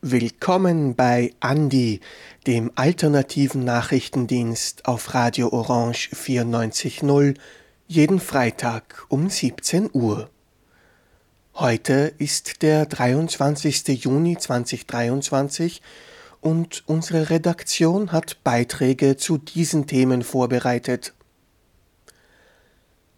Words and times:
Willkommen 0.00 0.94
bei 0.94 1.34
Andi, 1.40 2.00
dem 2.46 2.72
alternativen 2.74 3.64
Nachrichtendienst 3.64 4.86
auf 4.86 5.12
Radio 5.12 5.52
Orange 5.52 6.08
94.0, 6.14 7.36
jeden 7.86 8.18
Freitag 8.18 9.04
um 9.10 9.28
17 9.28 9.90
Uhr. 9.92 10.30
Heute 11.54 12.14
ist 12.16 12.62
der 12.62 12.86
23. 12.86 14.02
Juni 14.02 14.38
2023 14.38 15.82
und 16.40 16.82
unsere 16.86 17.30
Redaktion 17.30 18.12
hat 18.12 18.42
Beiträge 18.44 19.16
zu 19.16 19.38
diesen 19.38 19.86
Themen 19.86 20.22
vorbereitet. 20.22 21.14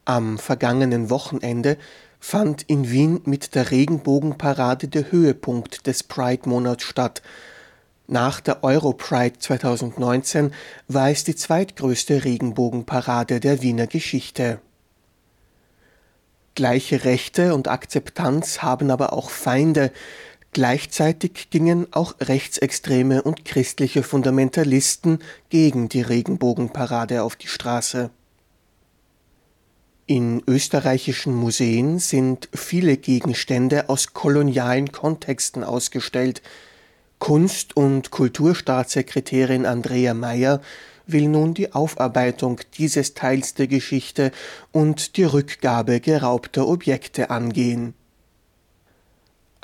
Am 0.05 0.39
vergangenen 0.39 1.11
Wochenende 1.11 1.77
fand 2.19 2.63
in 2.63 2.91
Wien 2.91 3.21
mit 3.25 3.55
der 3.55 3.71
Regenbogenparade 3.71 4.89
der 4.89 5.13
Höhepunkt 5.13 5.87
des 5.87 6.03
Pride-Monats 6.03 6.85
statt. 6.85 7.23
Nach 8.09 8.41
der 8.41 8.65
Europride 8.65 9.39
2019 9.39 10.53
war 10.89 11.11
es 11.11 11.25
die 11.25 11.37
zweitgrößte 11.37 12.25
Regenbogenparade 12.25 13.41
der 13.41 13.63
Wiener 13.63 13.87
Geschichte. 13.87 14.61
Gleiche 16.55 17.05
Rechte 17.05 17.55
und 17.55 17.69
Akzeptanz 17.69 18.61
haben 18.61 18.91
aber 18.91 19.13
auch 19.13 19.31
Feinde. 19.31 19.91
Gleichzeitig 20.55 21.49
gingen 21.49 21.87
auch 21.93 22.15
rechtsextreme 22.21 23.23
und 23.23 23.47
christliche 23.47 24.03
Fundamentalisten 24.03 25.21
gegen 25.49 25.89
die 25.89 26.03
Regenbogenparade 26.03 27.23
auf 27.23 27.37
die 27.37 27.47
Straße. 27.47 28.11
In 30.05 30.43
österreichischen 30.47 31.35
Museen 31.35 31.99
sind 31.99 32.51
viele 32.53 32.99
Gegenstände 32.99 33.89
aus 33.89 34.13
kolonialen 34.13 34.93
Kontexten 34.93 35.65
ausgestellt. 35.65 36.43
Kunst- 37.19 37.75
und 37.75 38.11
Kulturstaatssekretärin 38.11 39.65
Andrea 39.65 40.13
Mayer 40.13 40.61
will 41.07 41.29
nun 41.29 41.55
die 41.55 41.73
Aufarbeitung 41.73 42.61
dieses 42.77 43.15
Teils 43.15 43.55
der 43.55 43.69
Geschichte 43.69 44.33
und 44.71 45.17
die 45.17 45.25
Rückgabe 45.25 46.01
geraubter 46.01 46.69
Objekte 46.69 47.31
angehen. 47.31 47.95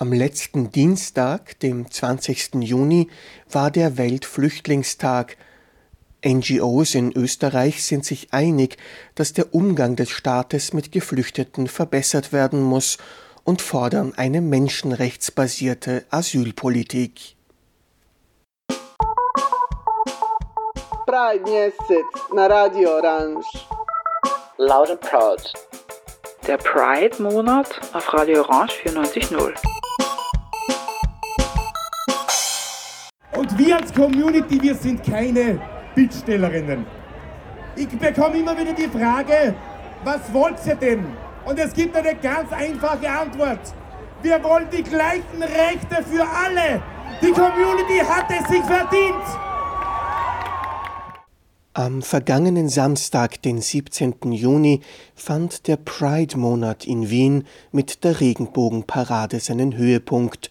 Am 0.01 0.13
letzten 0.13 0.71
Dienstag, 0.71 1.59
dem 1.59 1.91
20. 1.91 2.63
Juni, 2.63 3.09
war 3.51 3.73
der 3.73 3.99
Weltflüchtlingstag, 3.99 5.37
NGOs 6.25 6.95
in 6.95 7.11
Österreich 7.17 7.83
sind 7.83 8.05
sich 8.05 8.33
einig, 8.33 8.77
dass 9.17 9.33
der 9.33 9.53
Umgang 9.53 9.97
des 9.97 10.11
Staates 10.11 10.73
mit 10.73 10.93
Geflüchteten 10.93 11.67
verbessert 11.67 12.33
werden 12.33 12.63
muss 12.63 12.99
und 13.43 13.61
fordern 13.61 14.13
eine 14.17 14.41
menschenrechtsbasierte 14.41 16.05
Asylpolitik. 16.11 17.35
Pride 21.07 21.43
Mjesec 21.43 22.07
na 22.33 22.47
Radio 22.47 22.99
Orange. 22.99 23.47
Loud 24.59 24.91
and 24.91 25.01
Proud. 25.01 25.53
Der 26.47 26.57
Pride-Monat 26.57 27.81
auf 27.93 28.15
Radio 28.15 28.43
Orange 28.43 28.75
94.0. 28.85 29.88
Und 33.39 33.57
wir 33.57 33.77
als 33.77 33.95
Community, 33.95 34.61
wir 34.61 34.75
sind 34.75 35.01
keine 35.05 35.61
Bittstellerinnen. 35.95 36.85
Ich 37.77 37.87
bekomme 37.87 38.37
immer 38.37 38.59
wieder 38.59 38.73
die 38.73 38.89
Frage, 38.89 39.55
was 40.03 40.33
wollt 40.33 40.57
ihr 40.67 40.75
denn? 40.75 41.07
Und 41.45 41.57
es 41.57 41.73
gibt 41.73 41.97
eine 41.97 42.17
ganz 42.17 42.51
einfache 42.51 43.09
Antwort. 43.09 43.61
Wir 44.23 44.43
wollen 44.43 44.67
die 44.77 44.83
gleichen 44.83 45.41
Rechte 45.41 46.03
für 46.03 46.27
alle. 46.27 46.83
Die 47.23 47.31
Community 47.31 48.01
hat 48.01 48.27
es 48.29 48.49
sich 48.49 48.65
verdient. 48.65 49.25
Am 51.75 52.03
vergangenen 52.03 52.69
Samstag, 52.69 53.41
den 53.43 53.61
17. 53.61 54.33
Juni, 54.33 54.81
fand 55.15 55.69
der 55.69 55.77
Pride-Monat 55.77 56.85
in 56.85 57.09
Wien 57.09 57.45
mit 57.71 58.03
der 58.03 58.19
Regenbogenparade 58.19 59.39
seinen 59.39 59.77
Höhepunkt. 59.77 60.51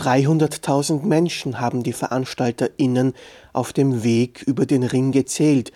300.000 0.00 1.04
Menschen 1.04 1.60
haben 1.60 1.82
die 1.82 1.92
VeranstalterInnen 1.92 3.12
auf 3.52 3.72
dem 3.74 4.02
Weg 4.02 4.42
über 4.42 4.64
den 4.64 4.82
Ring 4.82 5.12
gezählt, 5.12 5.72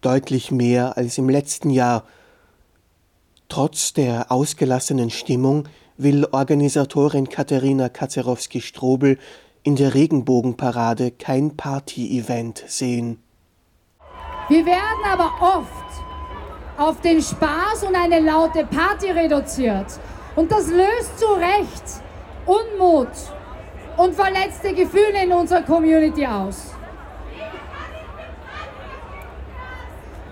deutlich 0.00 0.52
mehr 0.52 0.96
als 0.96 1.18
im 1.18 1.28
letzten 1.28 1.70
Jahr. 1.70 2.04
Trotz 3.48 3.92
der 3.92 4.30
ausgelassenen 4.30 5.10
Stimmung 5.10 5.64
will 5.96 6.26
Organisatorin 6.30 7.28
Katharina 7.28 7.88
Kacerowski-Strobel 7.88 9.18
in 9.64 9.76
der 9.76 9.94
Regenbogenparade 9.94 11.10
kein 11.10 11.56
Party-Event 11.56 12.62
sehen. 12.66 13.18
Wir 14.48 14.64
werden 14.66 15.04
aber 15.04 15.32
oft 15.40 16.78
auf 16.78 17.00
den 17.00 17.20
Spaß 17.20 17.84
und 17.88 17.96
eine 17.96 18.20
laute 18.20 18.66
Party 18.66 19.10
reduziert. 19.10 19.86
Und 20.36 20.52
das 20.52 20.68
löst 20.68 21.18
zu 21.18 21.26
Recht 21.26 22.02
Unmut 22.46 23.08
und 23.96 24.14
verletzte 24.14 24.72
Gefühle 24.72 25.22
in 25.24 25.32
unserer 25.32 25.62
Community 25.62 26.26
aus. 26.26 26.74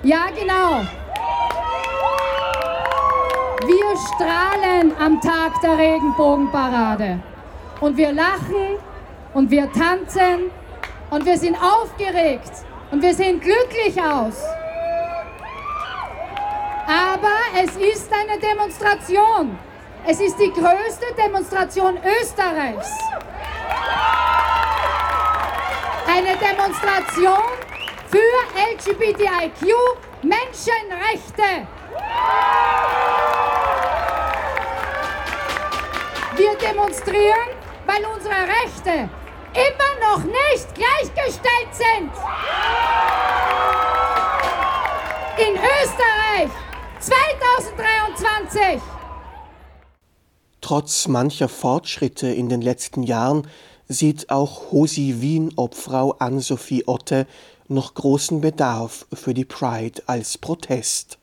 Ja, 0.03 0.27
genau. 0.35 0.83
Wir 3.65 3.97
strahlen 4.15 4.93
am 4.99 5.21
Tag 5.21 5.61
der 5.63 5.79
Regenbogenparade. 5.79 7.21
Und 7.81 7.97
wir 7.97 8.13
lachen 8.13 8.79
und 9.35 9.51
wir 9.51 9.71
tanzen 9.73 10.51
und 11.11 11.25
wir 11.25 11.39
sind 11.39 11.57
aufgeregt 11.57 12.51
und 12.91 13.03
wir 13.03 13.15
sehen 13.15 13.41
glücklich 13.41 14.01
aus. 14.03 14.43
Aber 16.87 17.63
es 17.63 17.77
ist 17.77 18.11
eine 18.13 18.41
Demonstration. 18.41 19.57
Es 20.05 20.21
ist 20.21 20.37
die 20.39 20.51
größte 20.51 21.07
Demonstration 21.17 21.97
Österreichs. 22.21 22.91
Eine 26.07 26.37
Demonstration 26.37 27.49
für 28.09 28.19
LGBTIQ 28.73 29.75
Menschenrechte. 30.23 31.67
Wir 36.37 36.55
demonstrieren, 36.57 37.51
weil 37.87 38.05
unsere 38.05 38.35
Rechte 38.35 39.09
immer 39.55 39.93
noch 40.11 40.25
nicht 40.25 40.75
gleichgestellt 40.75 41.73
sind. 41.73 42.13
In 45.39 45.55
Österreich 45.55 46.51
2023. 47.01 48.83
Trotz 50.61 51.09
mancher 51.09 51.49
Fortschritte 51.49 52.29
in 52.29 52.49
den 52.49 52.63
letzten 52.63 53.03
Jahren 53.03 53.49
sieht 53.93 54.31
auch 54.31 54.73
Hosi 54.73 55.21
Wien-Obfrau 55.21 56.17
Ann-Sophie 56.19 56.85
Otte 56.87 57.27
noch 57.69 57.95
großen 57.95 58.41
Bedarf 58.41 59.07
für 59.13 59.35
die 59.35 59.45
Pride 59.45 60.03
als 60.07 60.39
Protest. 60.39 61.19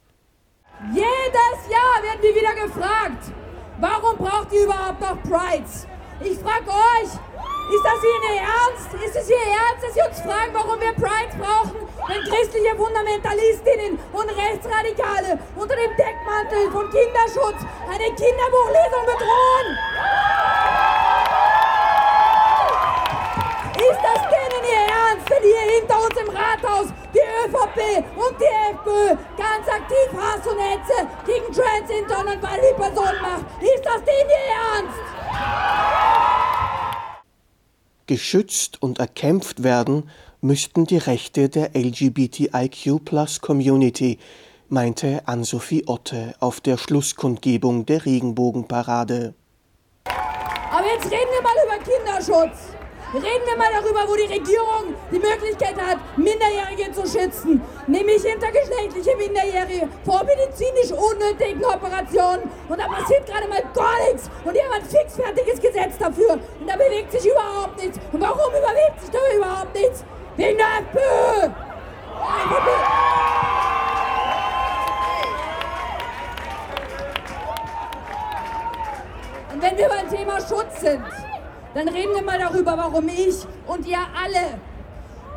Jedes 0.94 1.59
Jahr 1.69 2.03
werden 2.03 2.22
wir 2.22 2.35
wieder 2.35 2.53
gefragt, 2.66 3.31
warum 3.79 4.18
braucht 4.18 4.52
ihr 4.53 4.63
überhaupt 4.63 5.02
noch 5.02 5.22
Prides? 5.24 5.88
Ich 6.22 6.38
frage 6.40 6.69
euch, 6.69 7.09
ist 7.69 7.85
das 7.85 8.03
Ihnen 8.03 8.40
ernst? 8.40 8.94
Ist 9.06 9.16
es 9.16 9.29
Ihr 9.29 9.38
Ernst, 9.38 9.85
dass 9.85 9.94
Sie 9.94 10.02
uns 10.02 10.19
fragen, 10.22 10.52
warum 10.53 10.79
wir 10.79 10.91
Prides 10.94 11.35
brauchen, 11.38 11.75
wenn 12.08 12.24
christliche 12.24 12.76
Fundamentalistinnen 12.76 13.99
und 14.11 14.29
Rechtsradikale 14.29 15.38
unter 15.55 15.76
dem 15.76 15.96
Deckmantel 15.96 16.72
von 16.72 16.90
Kinderschutz 16.90 17.61
eine 17.88 18.11
Kinderbuchlesung 18.16 19.05
bedrohen? 19.05 19.78
Ist 23.79 24.03
das 24.03 24.20
denen 24.28 24.59
Ihr 24.66 24.84
Ernst, 24.91 25.29
wenn 25.29 25.41
hier 25.41 25.61
hinter 25.79 26.03
uns 26.03 26.17
im 26.20 26.28
Rathaus 26.35 26.87
die 27.14 27.23
ÖVP 27.46 28.03
und 28.17 28.35
die 28.37 28.52
FPÖ 28.73 29.16
ganz 29.37 29.70
aktiv 29.70 30.09
Hass 30.17 30.46
und 30.46 30.59
Hetze 30.59 31.08
gegen 31.26 31.49
Trans, 31.53 31.90
Inter 31.90 32.20
und 32.20 32.41
Personen 32.76 33.22
macht? 33.22 33.46
Ist 33.61 33.85
das 33.85 34.03
denen 34.03 34.29
Ihr 34.29 34.49
Ernst? 34.76 34.99
Geschützt 38.08 38.81
und 38.81 38.99
erkämpft 38.99 39.64
werden 39.64 40.09
müssten 40.41 40.85
die 40.85 40.97
Rechte 40.97 41.47
der 41.47 41.73
LGBTIQ-Plus-Community, 41.73 44.20
meinte 44.67 45.22
Ann-Sophie 45.26 45.85
Otte 45.87 46.35
auf 46.41 46.59
der 46.59 46.78
Schlusskundgebung 46.78 47.85
der 47.85 48.05
Regenbogenparade. 48.05 49.35
Aber 50.05 50.85
jetzt 50.85 51.05
reden 51.05 51.31
wir 51.31 51.41
mal 51.41 51.55
über 51.66 51.78
Kinderschutz. 51.84 52.76
Reden 53.11 53.44
wir 53.44 53.58
mal 53.58 53.72
darüber, 53.73 54.08
wo 54.08 54.16
die 54.16 54.32
Regierung 54.32 54.94
die 55.11 55.17
Möglichkeit 55.17 55.76
hat, 55.82 55.97
Minderjährige 56.16 56.91
zu 56.91 57.02
schützen, 57.08 57.59
nämlich 57.88 58.23
intergeschlechtliche 58.23 59.17
Minderjährige 59.17 59.90
vor 60.06 60.23
medizinisch 60.23 60.91
unnötigen 60.91 61.66
Operationen. 61.66 62.52
Und 62.70 62.79
da 62.79 62.88
passiert 62.88 63.26
gerade 63.26 63.47
mal 63.47 63.64
gar 63.73 63.97
nichts. 64.06 64.29
Und 64.46 64.56
die 64.56 64.61
haben 64.61 64.73
ein 64.73 64.85
fixfertiges 64.85 65.59
Gesetz 65.59 65.97
dafür. 65.97 66.34
Und 66.34 66.67
da 66.67 66.76
bewegt 66.76 67.11
sich 67.11 67.26
überhaupt 67.26 67.82
nichts. 67.82 68.00
Und 68.11 68.22
warum 68.22 68.52
bewegt 68.52 69.02
sich 69.02 69.09
da 69.09 69.20
überhaupt 69.35 69.73
nichts? 69.73 70.03
Wegen 70.38 70.58
der 70.59 70.67
FPÖ! 70.67 71.50
Und 79.52 79.62
wenn 79.64 79.78
wir 79.78 79.90
beim 79.90 80.08
Thema 80.08 80.40
Schutz 80.40 80.82
sind, 80.82 81.03
dann 81.73 81.87
reden 81.87 82.13
wir 82.16 82.23
mal 82.23 82.39
darüber, 82.39 82.77
warum 82.77 83.07
ich 83.07 83.35
und 83.67 83.85
ihr 83.85 83.97
alle 83.97 84.59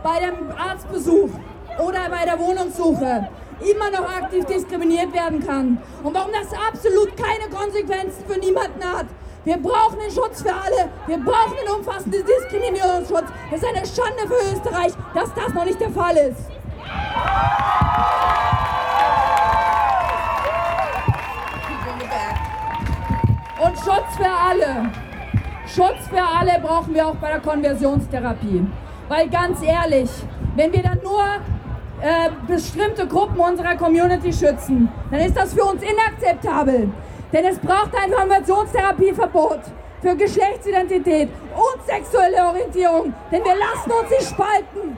bei 0.03 0.21
dem 0.21 0.51
Arztbesuch 0.57 1.31
oder 1.79 2.09
bei 2.11 2.25
der 2.25 2.39
Wohnungssuche 2.39 3.29
immer 3.61 3.91
noch 3.91 4.09
aktiv 4.09 4.45
diskriminiert 4.47 5.13
werden 5.13 5.45
kann 5.47 5.79
und 6.03 6.15
warum 6.15 6.33
das 6.33 6.49
absolut 6.53 7.17
keine 7.17 7.49
Konsequenzen 7.51 8.25
für 8.27 8.39
niemanden 8.39 8.83
hat. 8.83 9.07
Wir 9.45 9.57
brauchen 9.57 9.99
den 9.99 10.11
Schutz 10.11 10.43
für 10.43 10.55
alle. 10.55 10.89
Wir 11.07 11.19
brauchen 11.19 11.55
den 11.61 11.75
umfassenden 11.75 12.25
Diskriminierungsschutz. 12.25 13.25
Es 13.51 13.61
ist 13.61 13.69
eine 13.69 13.85
Schande 13.85 14.29
für 14.29 14.55
Österreich, 14.55 14.93
dass 15.15 15.35
das 15.35 15.53
noch 15.53 15.65
nicht 15.65 15.81
der 15.81 15.91
Fall 15.91 16.17
ist. 16.17 16.49
Und 23.59 23.79
Schutz 23.79 24.17
für 24.17 24.31
alle. 24.31 25.02
Schutz 25.75 26.07
für 26.11 26.23
alle 26.23 26.61
brauchen 26.61 26.95
wir 26.95 27.09
auch 27.09 27.15
bei 27.15 27.29
der 27.29 27.41
Konversionstherapie. 27.41 28.67
Weil 29.09 29.29
ganz 29.31 29.63
ehrlich, 29.63 30.11
wenn 30.55 30.71
wir 30.71 30.83
dann 30.83 30.99
nur 31.03 31.25
äh, 32.03 32.29
bestimmte 32.47 33.07
Gruppen 33.07 33.39
unserer 33.39 33.77
Community 33.77 34.33
schützen, 34.33 34.91
dann 35.11 35.21
ist 35.21 35.35
das 35.35 35.55
für 35.55 35.65
uns 35.65 35.83
inakzeptabel. 35.83 36.91
Denn 37.33 37.45
es 37.47 37.59
braucht 37.59 37.93
ein 37.97 38.13
Konversionstherapieverbot 38.13 39.61
für 40.03 40.15
Geschlechtsidentität 40.15 41.31
und 41.55 41.87
sexuelle 41.87 42.49
Orientierung, 42.49 43.15
denn 43.31 43.43
wir 43.43 43.55
lassen 43.57 43.91
uns 43.93 44.11
nicht 44.11 44.29
spalten. 44.29 44.97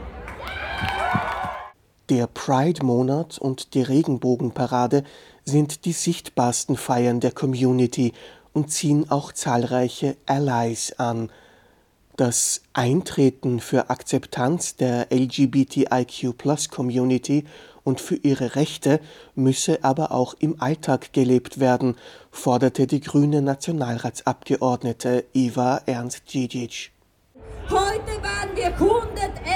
Der 2.10 2.26
Pride-Monat 2.26 3.38
und 3.38 3.74
die 3.74 3.82
Regenbogenparade 3.82 5.04
sind 5.44 5.84
die 5.84 5.92
sichtbarsten 5.92 6.76
Feiern 6.76 7.20
der 7.20 7.32
Community 7.32 8.12
und 8.54 8.70
ziehen 8.70 9.10
auch 9.10 9.32
zahlreiche 9.32 10.16
Allies 10.24 10.98
an. 10.98 11.30
Das 12.16 12.62
Eintreten 12.72 13.60
für 13.60 13.90
Akzeptanz 13.90 14.76
der 14.76 15.08
LGBTIQ-Plus-Community 15.10 17.44
und 17.82 18.00
für 18.00 18.16
ihre 18.16 18.56
Rechte 18.56 19.00
müsse 19.34 19.80
aber 19.82 20.12
auch 20.12 20.34
im 20.38 20.62
Alltag 20.62 21.12
gelebt 21.12 21.60
werden, 21.60 21.96
forderte 22.30 22.86
die 22.86 23.00
grüne 23.00 23.42
Nationalratsabgeordnete 23.42 25.26
Eva 25.34 25.82
Ernst-Dzidzic. 25.86 26.92
Heute 27.68 28.22
waren 28.22 28.56
wir 28.56 28.68
111 28.68 29.53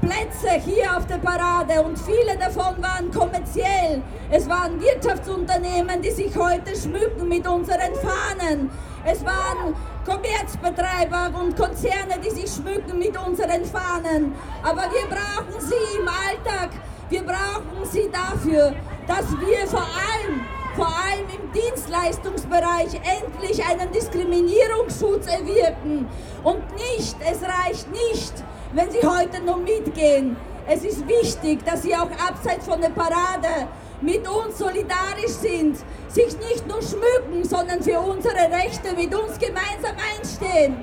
Plätze 0.00 0.50
hier 0.64 0.96
auf 0.96 1.06
der 1.06 1.18
Parade 1.18 1.82
und 1.82 1.98
viele 1.98 2.36
davon 2.38 2.82
waren 2.82 3.10
kommerziell. 3.12 4.02
Es 4.30 4.48
waren 4.48 4.80
Wirtschaftsunternehmen, 4.80 6.00
die 6.02 6.10
sich 6.10 6.36
heute 6.36 6.76
schmücken 6.76 7.28
mit 7.28 7.46
unseren 7.46 7.94
Fahnen. 7.94 8.70
Es 9.04 9.24
waren 9.24 9.74
Kommerzbetreiber 10.04 11.30
und 11.40 11.56
Konzerne, 11.56 12.18
die 12.24 12.30
sich 12.30 12.50
schmücken 12.50 12.98
mit 12.98 13.16
unseren 13.16 13.64
Fahnen. 13.64 14.34
Aber 14.62 14.82
wir 14.82 15.06
brauchen 15.08 15.60
sie 15.60 15.98
im 15.98 16.08
Alltag. 16.08 16.70
Wir 17.08 17.22
brauchen 17.22 17.84
sie 17.90 18.10
dafür, 18.10 18.74
dass 19.06 19.26
wir 19.40 19.66
vor 19.66 19.80
allem 19.80 20.40
vor 20.76 20.86
allem 20.86 21.26
im 21.36 21.52
Dienstleistungsbereich 21.52 22.94
endlich 22.94 23.64
einen 23.66 23.90
Diskriminierungsschutz 23.90 25.26
erwirken. 25.26 26.06
Und 26.44 26.62
nicht, 26.76 27.16
es 27.20 27.42
reicht 27.42 27.90
nicht, 27.90 28.44
wenn 28.72 28.90
Sie 28.90 29.06
heute 29.06 29.40
nur 29.44 29.58
mitgehen. 29.58 30.34
Es 30.66 30.82
ist 30.84 31.06
wichtig, 31.08 31.64
dass 31.64 31.82
Sie 31.82 31.94
auch 31.94 32.10
abseits 32.10 32.66
von 32.66 32.80
der 32.80 32.90
Parade 32.90 33.68
mit 34.00 34.28
uns 34.28 34.58
solidarisch 34.58 35.36
sind, 35.40 35.76
sich 36.08 36.36
nicht 36.38 36.68
nur 36.68 36.80
schmücken, 36.82 37.44
sondern 37.44 37.82
für 37.82 38.00
unsere 38.00 38.50
Rechte 38.50 38.94
mit 38.94 39.14
uns 39.14 39.38
gemeinsam 39.38 39.96
einstehen. 40.16 40.76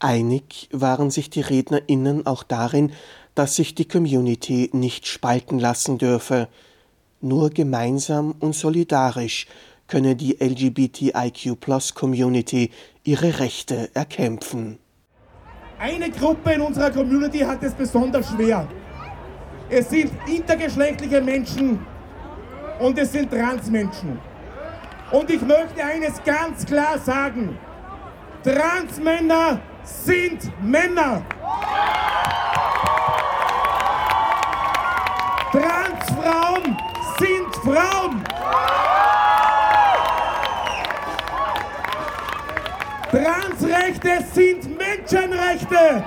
Einig 0.00 0.68
waren 0.72 1.10
sich 1.10 1.28
die 1.30 1.40
RednerInnen 1.40 2.26
auch 2.26 2.42
darin, 2.42 2.92
dass 3.34 3.54
sich 3.56 3.74
die 3.74 3.88
Community 3.88 4.68
nicht 4.72 5.06
spalten 5.06 5.58
lassen 5.58 5.98
dürfe. 5.98 6.48
Nur 7.20 7.50
gemeinsam 7.50 8.34
und 8.38 8.54
solidarisch 8.54 9.48
könne 9.86 10.16
die 10.16 10.38
LGBTIQ-Plus-Community 10.40 12.70
ihre 13.04 13.40
Rechte 13.40 13.90
erkämpfen. 13.94 14.78
Eine 15.80 16.10
Gruppe 16.10 16.52
in 16.54 16.60
unserer 16.60 16.90
Community 16.90 17.38
hat 17.38 17.62
es 17.62 17.72
besonders 17.72 18.28
schwer. 18.30 18.66
Es 19.70 19.88
sind 19.88 20.10
intergeschlechtliche 20.26 21.20
Menschen 21.20 21.86
und 22.80 22.98
es 22.98 23.12
sind 23.12 23.30
Transmenschen. 23.30 24.18
Und 25.12 25.30
ich 25.30 25.40
möchte 25.40 25.84
eines 25.84 26.22
ganz 26.24 26.66
klar 26.66 26.98
sagen. 26.98 27.56
Transmänner 28.42 29.60
sind 29.84 30.50
Männer. 30.62 31.22
Transfrauen 35.52 36.76
sind 37.18 37.54
Frauen. 37.62 38.24
Transrechte 43.10 44.24
sind 44.34 44.77
Menschenrechte. 45.10 46.04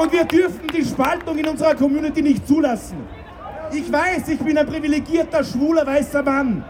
Und 0.00 0.12
wir 0.12 0.24
dürfen 0.24 0.66
die 0.68 0.84
Spaltung 0.84 1.38
in 1.38 1.48
unserer 1.48 1.74
Community 1.74 2.22
nicht 2.22 2.46
zulassen. 2.46 3.06
Ich 3.72 3.92
weiß, 3.92 4.28
ich 4.28 4.38
bin 4.38 4.56
ein 4.56 4.66
privilegierter, 4.66 5.44
schwuler, 5.44 5.86
weißer 5.86 6.22
Mann. 6.22 6.64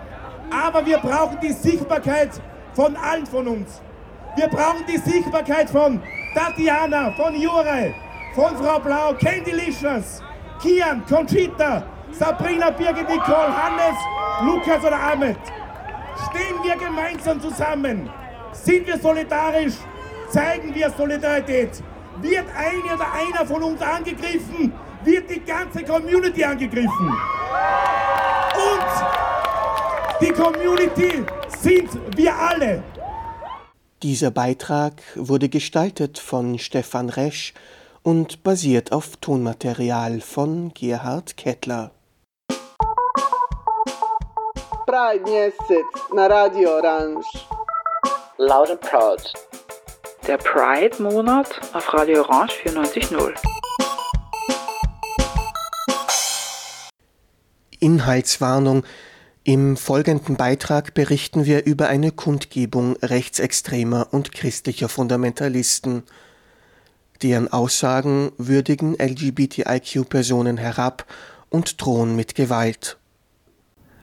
Aber 0.51 0.85
wir 0.85 0.99
brauchen 0.99 1.39
die 1.41 1.53
Sichtbarkeit 1.53 2.31
von 2.75 2.97
allen 2.97 3.27
von 3.27 3.47
uns. 3.49 3.81
Wir 4.37 4.49
brauchen 4.49 4.85
die 4.87 4.99
Sichtbarkeit 4.99 5.69
von 5.71 6.01
Tatjana, 6.35 7.13
von 7.13 7.35
Jure, 7.35 7.95
von 8.35 8.57
Frau 8.57 8.79
Blau, 8.79 9.15
Candy 9.15 9.53
Licious, 9.53 10.23
Kian, 10.63 11.05
Conchita, 11.07 11.85
Sabrina, 12.13 12.71
Birgit, 12.71 13.09
Nicole, 13.09 13.53
Hannes, 13.55 13.99
Lukas 14.43 14.85
oder 14.85 14.99
Ahmed. 14.99 15.39
Stehen 16.31 16.57
wir 16.63 16.77
gemeinsam 16.77 17.41
zusammen. 17.41 18.11
Sind 18.65 18.87
wir 18.87 18.99
solidarisch? 18.99 19.75
Zeigen 20.31 20.75
wir 20.75 20.91
Solidarität. 20.91 21.71
Wird 22.21 22.47
eine 22.55 22.95
oder 22.95 23.13
einer 23.13 23.47
von 23.47 23.63
uns 23.63 23.81
angegriffen, 23.81 24.73
wird 25.05 25.31
die 25.31 25.41
ganze 25.41 25.85
Community 25.85 26.45
angegriffen. 26.45 27.09
Und 28.55 28.89
die 30.21 30.33
Community 30.33 31.25
sind 31.61 31.89
wir 32.17 32.35
alle. 32.35 32.83
Dieser 34.03 34.31
Beitrag 34.31 35.03
wurde 35.15 35.49
gestaltet 35.49 36.19
von 36.19 36.59
Stefan 36.59 37.09
Resch 37.09 37.55
und 38.03 38.43
basiert 38.43 38.93
auf 38.93 39.17
Tonmaterial 39.17 40.21
von 40.21 40.73
Gerhard 40.75 41.37
Kettler. 41.37 41.93
Pride 44.87 45.23
Mjesec 45.25 45.85
na 46.15 46.27
Radio 46.27 46.77
Orange. 46.77 47.27
Loud 48.41 48.71
and 48.71 48.81
Proud. 48.81 49.33
Der 50.29 50.37
Pride-Monat 50.37 51.61
auf 51.73 51.93
Radio 51.93 52.21
Orange 52.21 52.53
94.0. 52.65 53.35
Inhaltswarnung 57.81 58.85
im 59.43 59.77
folgenden 59.77 60.37
Beitrag 60.37 60.95
berichten 60.95 61.47
wir 61.47 61.67
über 61.67 61.89
eine 61.89 62.13
Kundgebung 62.13 62.95
rechtsextremer 63.03 64.07
und 64.13 64.31
christlicher 64.31 64.89
Fundamentalisten. 64.89 66.05
Deren 67.25 67.53
Aussagen 67.53 68.31
würdigen 68.39 68.95
LGBTIQ-Personen 69.01 70.59
herab 70.59 71.07
und 71.51 71.83
drohen 71.83 72.15
mit 72.15 72.37
Gewalt. 72.37 72.99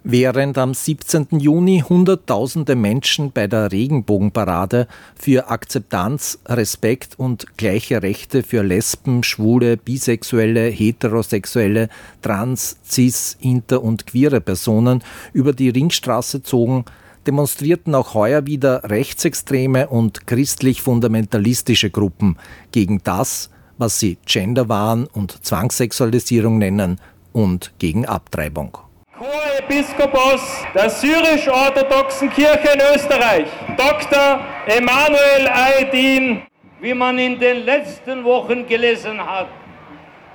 Während 0.08 0.60
am 0.60 0.76
17. 0.76 1.40
Juni 1.40 1.84
Hunderttausende 1.90 2.76
Menschen 2.76 3.32
bei 3.32 3.48
der 3.48 3.72
Regenbogenparade 3.72 4.88
für 5.16 5.50
Akzeptanz, 5.50 6.38
Respekt 6.46 7.18
und 7.18 7.58
gleiche 7.58 8.04
Rechte 8.04 8.44
für 8.44 8.62
Lesben, 8.62 9.24
Schwule, 9.24 9.78
Bisexuelle, 9.78 10.68
Heterosexuelle, 10.68 11.90
Trans, 12.22 12.78
Cis, 12.88 13.36
Inter 13.42 13.82
und 13.82 14.06
queere 14.06 14.42
Personen 14.42 15.04
über 15.34 15.54
die 15.54 15.70
Ringstraße 15.70 16.44
zogen, 16.44 16.86
demonstrierten 17.26 17.96
auch 17.96 18.14
heuer 18.14 18.46
wieder 18.46 18.84
rechtsextreme 18.84 19.88
und 19.88 20.28
christlich-fundamentalistische 20.28 21.90
Gruppen 21.90 22.38
gegen 22.72 23.02
das, 23.04 23.50
was 23.80 24.00
sie 24.00 24.20
Genderwahn 24.28 25.08
und 25.08 25.44
Zwangssexualisierung 25.44 26.60
nennen, 26.60 27.02
und 27.34 27.74
gegen 27.80 28.06
Abtreibung. 28.06 28.78
Chorepiskopos 29.17 30.65
der 30.74 30.89
syrisch-orthodoxen 30.89 32.29
Kirche 32.31 32.67
in 32.74 32.81
Österreich, 32.93 33.48
Dr. 33.77 34.41
Emanuel 34.67 35.48
Aydin. 35.48 36.41
Wie 36.81 36.93
man 36.93 37.17
in 37.17 37.39
den 37.39 37.63
letzten 37.63 38.25
Wochen 38.25 38.67
gelesen 38.67 39.25
hat, 39.25 39.48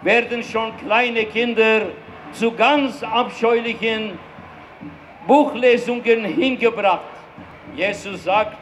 werden 0.00 0.42
schon 0.42 0.74
kleine 0.78 1.26
Kinder 1.26 1.88
zu 2.32 2.52
ganz 2.52 3.02
abscheulichen 3.02 4.18
Buchlesungen 5.26 6.24
hingebracht. 6.24 7.02
Jesus 7.76 8.24
sagt, 8.24 8.56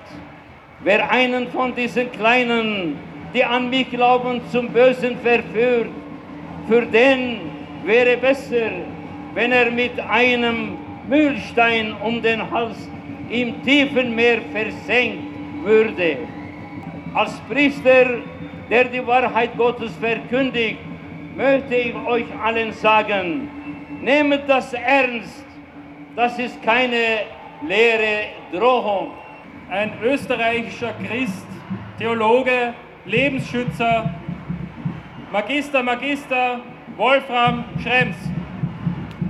wer 0.80 1.08
einen 1.12 1.46
von 1.52 1.72
diesen 1.76 2.10
Kleinen, 2.10 2.98
die 3.32 3.44
an 3.44 3.70
mich 3.70 3.88
glauben, 3.88 4.40
zum 4.50 4.68
Bösen 4.70 5.16
verführt, 5.20 5.90
für 6.66 6.82
den 6.86 7.38
wäre 7.84 8.16
besser, 8.16 8.97
wenn 9.34 9.52
er 9.52 9.70
mit 9.70 9.98
einem 10.00 10.76
Mühlstein 11.08 11.94
um 12.02 12.20
den 12.22 12.50
Hals 12.50 12.88
im 13.30 13.62
tiefen 13.62 14.14
Meer 14.14 14.40
versenkt 14.52 15.22
würde. 15.62 16.18
Als 17.14 17.38
Priester, 17.48 18.06
der 18.70 18.84
die 18.84 19.06
Wahrheit 19.06 19.56
Gottes 19.56 19.92
verkündigt, 19.96 20.78
möchte 21.36 21.74
ich 21.74 21.94
euch 21.94 22.26
allen 22.42 22.72
sagen, 22.72 23.48
nehmt 24.02 24.42
das 24.48 24.72
ernst, 24.72 25.44
das 26.16 26.38
ist 26.38 26.62
keine 26.62 27.20
leere 27.66 28.28
Drohung. 28.52 29.12
Ein 29.70 29.92
österreichischer 30.02 30.94
Christ, 31.06 31.46
Theologe, 31.98 32.74
Lebensschützer, 33.04 34.14
Magister, 35.30 35.82
Magister, 35.82 36.60
Wolfram 36.96 37.64
Schrems. 37.82 38.16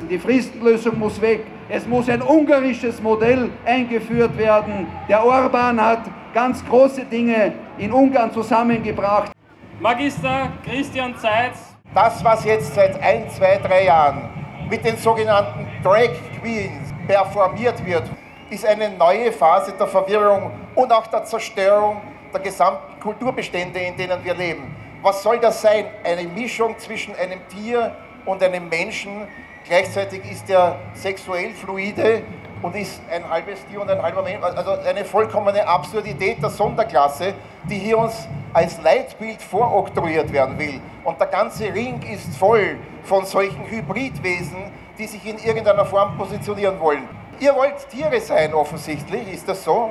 Die 0.09 0.19
Fristenlösung 0.19 0.99
muss 0.99 1.21
weg. 1.21 1.45
Es 1.69 1.87
muss 1.87 2.09
ein 2.09 2.23
ungarisches 2.23 3.03
Modell 3.03 3.51
eingeführt 3.67 4.39
werden. 4.39 4.87
Der 5.07 5.23
Orban 5.23 5.79
hat 5.79 6.01
ganz 6.33 6.65
große 6.65 7.05
Dinge 7.05 7.53
in 7.77 7.93
Ungarn 7.93 8.33
zusammengebracht. 8.33 9.33
Magister 9.79 10.51
Christian 10.65 11.15
Zeitz. 11.19 11.75
Das, 11.95 12.25
was 12.25 12.43
jetzt 12.47 12.75
seit 12.75 13.01
ein, 13.03 13.29
zwei, 13.29 13.59
drei 13.59 13.85
Jahren 13.85 14.31
mit 14.71 14.83
den 14.83 14.97
sogenannten 14.97 15.67
Drag 15.83 16.11
Queens 16.41 16.95
performiert 17.07 17.85
wird, 17.85 18.05
ist 18.49 18.65
eine 18.65 18.89
neue 18.91 19.31
Phase 19.31 19.75
der 19.79 19.87
Verwirrung 19.87 20.53
und 20.75 20.91
auch 20.91 21.07
der 21.09 21.25
Zerstörung 21.25 22.01
der 22.33 22.41
gesamten 22.41 22.99
Kulturbestände, 23.01 23.79
in 23.79 23.97
denen 23.97 24.25
wir 24.25 24.35
leben. 24.35 24.75
Was 25.03 25.23
soll 25.23 25.39
das 25.39 25.61
sein? 25.61 25.85
Eine 26.03 26.27
Mischung 26.29 26.79
zwischen 26.79 27.15
einem 27.15 27.41
Tier 27.49 27.95
und 28.25 28.43
einem 28.43 28.69
Menschen. 28.71 29.29
Gleichzeitig 29.69 30.25
ist 30.31 30.49
er 30.49 30.77
sexuell 30.95 31.51
fluide 31.51 32.23
und 32.63 32.75
ist 32.75 33.03
ein 33.11 33.29
halbes 33.29 33.67
Tier 33.67 33.83
und 33.83 33.91
ein 33.91 34.01
halber 34.01 34.23
Mensch. 34.23 34.43
Also 34.43 34.71
eine 34.71 35.05
vollkommene 35.05 35.69
Absurdität 35.69 36.43
der 36.43 36.49
Sonderklasse, 36.49 37.35
die 37.65 37.75
hier 37.75 37.99
uns 37.99 38.27
als 38.55 38.81
Leitbild 38.81 39.43
voroktroyiert 39.43 40.33
werden 40.33 40.59
will. 40.59 40.81
Und 41.05 41.21
der 41.21 41.27
ganze 41.27 41.65
Ring 41.65 42.01
ist 42.11 42.35
voll 42.39 42.79
von 43.03 43.27
solchen 43.27 43.63
Hybridwesen, 43.67 44.73
die 44.97 45.07
sich 45.07 45.27
in 45.27 45.37
irgendeiner 45.37 45.85
Form 45.85 46.17
positionieren 46.17 46.81
wollen. 46.81 47.07
Ihr 47.39 47.55
wollt 47.55 47.91
Tiere 47.91 48.21
sein, 48.23 48.55
offensichtlich, 48.55 49.31
ist 49.31 49.47
das 49.47 49.63
so? 49.63 49.91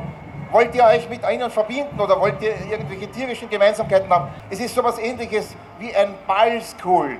Wollt 0.51 0.73
ihr 0.73 0.85
euch 0.85 1.07
mit 1.07 1.21
ihnen 1.29 1.51
verbinden 1.51 1.99
oder 1.99 2.19
wollt 2.19 2.41
ihr 2.41 2.55
irgendwelche 2.67 3.11
tierischen 3.11 3.47
Gemeinsamkeiten 3.47 4.09
haben? 4.09 4.29
Es 4.49 4.59
ist 4.59 4.73
so 4.73 4.81
etwas 4.81 4.97
ähnliches 4.97 5.55
wie 5.77 5.95
ein 5.95 6.15
Balskult, 6.25 7.19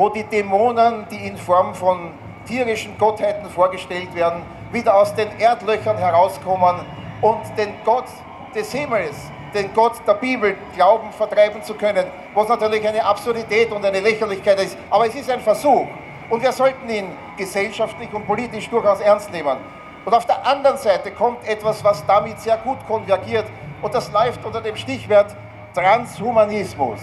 wo 0.00 0.08
die 0.08 0.24
Dämonen, 0.24 1.06
die 1.10 1.26
in 1.26 1.36
Form 1.36 1.74
von 1.74 2.12
tierischen 2.46 2.96
Gottheiten 2.96 3.50
vorgestellt 3.50 4.14
werden, 4.14 4.40
wieder 4.72 4.96
aus 4.96 5.14
den 5.14 5.28
Erdlöchern 5.38 5.98
herauskommen 5.98 6.86
und 7.20 7.42
den 7.58 7.74
Gott 7.84 8.06
des 8.54 8.72
Himmels, 8.72 9.30
den 9.52 9.74
Gott 9.74 10.00
der 10.06 10.14
Bibel 10.14 10.56
glauben, 10.74 11.12
vertreiben 11.12 11.62
zu 11.62 11.74
können, 11.74 12.06
was 12.32 12.48
natürlich 12.48 12.88
eine 12.88 13.04
Absurdität 13.04 13.70
und 13.72 13.84
eine 13.84 14.00
Lächerlichkeit 14.00 14.58
ist. 14.62 14.78
Aber 14.88 15.06
es 15.06 15.14
ist 15.14 15.28
ein 15.28 15.40
Versuch 15.40 15.86
und 16.30 16.42
wir 16.42 16.52
sollten 16.52 16.88
ihn 16.88 17.08
gesellschaftlich 17.36 18.10
und 18.14 18.26
politisch 18.26 18.70
durchaus 18.70 19.00
ernst 19.00 19.30
nehmen. 19.30 19.58
Und 20.06 20.14
auf 20.14 20.24
der 20.24 20.46
anderen 20.46 20.78
Seite 20.78 21.10
kommt 21.10 21.46
etwas, 21.46 21.84
was 21.84 22.06
damit 22.06 22.40
sehr 22.40 22.56
gut 22.56 22.78
konvergiert. 22.86 23.44
Und 23.82 23.94
das 23.94 24.10
läuft 24.10 24.42
unter 24.46 24.62
dem 24.62 24.76
Stichwort 24.76 25.36
Transhumanismus. 25.74 27.00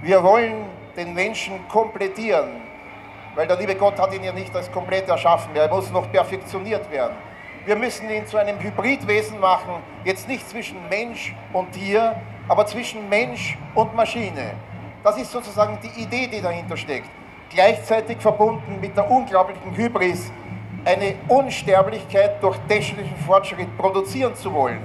Wir 0.00 0.24
wollen 0.24 0.64
den 0.96 1.14
Menschen 1.14 1.66
komplettieren, 1.68 2.62
weil 3.34 3.46
der 3.46 3.56
liebe 3.56 3.74
Gott 3.74 3.98
hat 3.98 4.14
ihn 4.14 4.24
ja 4.24 4.32
nicht 4.32 4.54
als 4.54 4.70
komplett 4.70 5.08
erschaffen. 5.08 5.54
Er 5.54 5.68
muss 5.68 5.90
noch 5.90 6.10
perfektioniert 6.10 6.90
werden. 6.90 7.16
Wir 7.64 7.76
müssen 7.76 8.10
ihn 8.10 8.26
zu 8.26 8.36
einem 8.36 8.58
Hybridwesen 8.58 9.38
machen, 9.38 9.74
jetzt 10.04 10.28
nicht 10.28 10.48
zwischen 10.48 10.76
Mensch 10.88 11.34
und 11.52 11.70
Tier, 11.72 12.16
aber 12.48 12.66
zwischen 12.66 13.08
Mensch 13.08 13.56
und 13.74 13.94
Maschine. 13.94 14.54
Das 15.04 15.16
ist 15.16 15.30
sozusagen 15.30 15.78
die 15.82 16.02
Idee, 16.02 16.26
die 16.26 16.40
dahinter 16.40 16.76
steckt. 16.76 17.08
Gleichzeitig 17.50 18.18
verbunden 18.18 18.80
mit 18.80 18.96
der 18.96 19.08
unglaublichen 19.10 19.76
Hybris, 19.76 20.32
eine 20.84 21.14
Unsterblichkeit 21.28 22.42
durch 22.42 22.56
technischen 22.68 23.16
Fortschritt 23.26 23.76
produzieren 23.78 24.34
zu 24.34 24.52
wollen. 24.52 24.80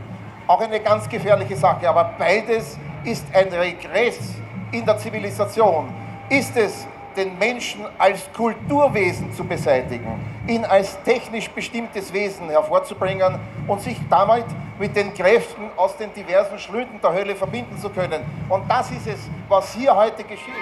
Auch 0.45 0.61
eine 0.61 0.79
ganz 0.79 1.09
gefährliche 1.09 1.55
Sache. 1.55 1.89
Aber 1.89 2.13
beides 2.17 2.77
ist 3.03 3.25
ein 3.33 3.47
Regress 3.49 4.35
in 4.71 4.85
der 4.85 4.97
Zivilisation. 4.97 5.89
Ist 6.29 6.55
es, 6.57 6.87
den 7.17 7.37
Menschen 7.39 7.81
als 7.97 8.29
Kulturwesen 8.31 9.33
zu 9.33 9.43
beseitigen, 9.43 10.19
ihn 10.47 10.63
als 10.63 10.97
technisch 11.03 11.49
bestimmtes 11.49 12.13
Wesen 12.13 12.47
hervorzubringen 12.49 13.39
und 13.65 13.81
sich 13.81 13.97
damit 14.09 14.45
mit 14.79 14.95
den 14.95 15.13
Kräften 15.13 15.63
aus 15.75 15.97
den 15.97 16.13
diversen 16.13 16.59
Schlünden 16.59 17.01
der 17.01 17.13
Hölle 17.13 17.35
verbinden 17.35 17.77
zu 17.79 17.89
können. 17.89 18.21
Und 18.47 18.69
das 18.69 18.91
ist 18.91 19.07
es, 19.07 19.19
was 19.49 19.73
hier 19.73 19.95
heute 19.95 20.23
geschieht. 20.23 20.53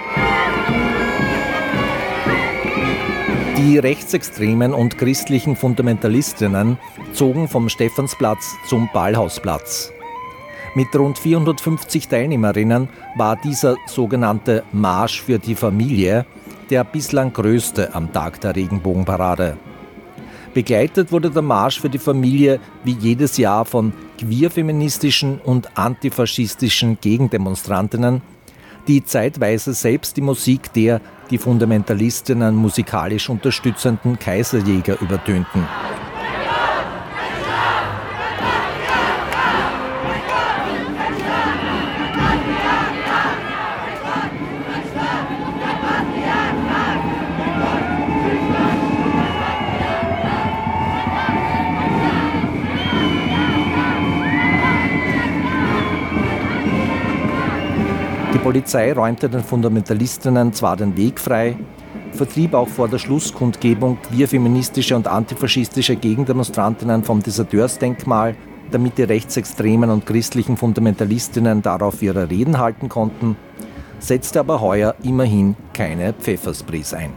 Die 3.58 3.78
rechtsextremen 3.78 4.72
und 4.72 4.96
christlichen 4.96 5.56
Fundamentalistinnen 5.56 6.78
zogen 7.12 7.48
vom 7.48 7.68
Stephansplatz 7.68 8.54
zum 8.66 8.88
Ballhausplatz. 8.92 9.92
Mit 10.76 10.94
rund 10.94 11.18
450 11.18 12.06
Teilnehmerinnen 12.06 12.90
war 13.16 13.36
dieser 13.36 13.76
sogenannte 13.86 14.62
Marsch 14.72 15.22
für 15.22 15.38
die 15.38 15.54
Familie 15.54 16.26
der 16.68 16.84
bislang 16.84 17.32
größte 17.32 17.94
am 17.94 18.12
Tag 18.12 18.42
der 18.42 18.54
Regenbogenparade. 18.54 19.56
Begleitet 20.52 21.12
wurde 21.12 21.30
der 21.30 21.40
Marsch 21.40 21.80
für 21.80 21.88
die 21.88 21.98
Familie 21.98 22.60
wie 22.84 22.92
jedes 22.92 23.38
Jahr 23.38 23.64
von 23.64 23.94
queerfeministischen 24.18 25.38
und 25.38 25.78
antifaschistischen 25.78 26.98
Gegendemonstrantinnen, 27.00 28.20
die 28.86 29.02
zeitweise 29.02 29.72
selbst 29.72 30.18
die 30.18 30.20
Musik 30.20 30.74
der 30.74 31.00
die 31.30 31.38
Fundamentalistinnen 31.38 32.54
musikalisch 32.54 33.30
unterstützenden 33.30 34.18
Kaiserjäger 34.18 35.00
übertönten. 35.00 35.66
Polizei 58.46 58.92
räumte 58.92 59.28
den 59.28 59.42
Fundamentalistinnen 59.42 60.52
zwar 60.52 60.76
den 60.76 60.96
Weg 60.96 61.18
frei, 61.18 61.58
vertrieb 62.12 62.54
auch 62.54 62.68
vor 62.68 62.86
der 62.86 62.98
Schlusskundgebung 62.98 63.98
queer-feministische 64.02 64.94
und 64.94 65.08
antifaschistische 65.08 65.96
Gegendemonstrantinnen 65.96 67.02
vom 67.02 67.20
Deserteursdenkmal, 67.20 68.36
damit 68.70 68.98
die 68.98 69.02
rechtsextremen 69.02 69.90
und 69.90 70.06
christlichen 70.06 70.56
Fundamentalistinnen 70.56 71.60
darauf 71.60 72.00
ihre 72.02 72.30
Reden 72.30 72.58
halten 72.58 72.88
konnten, 72.88 73.36
setzte 73.98 74.38
aber 74.38 74.60
heuer 74.60 74.94
immerhin 75.02 75.56
keine 75.74 76.12
Pfeffersprays 76.12 76.94
ein. 76.94 77.12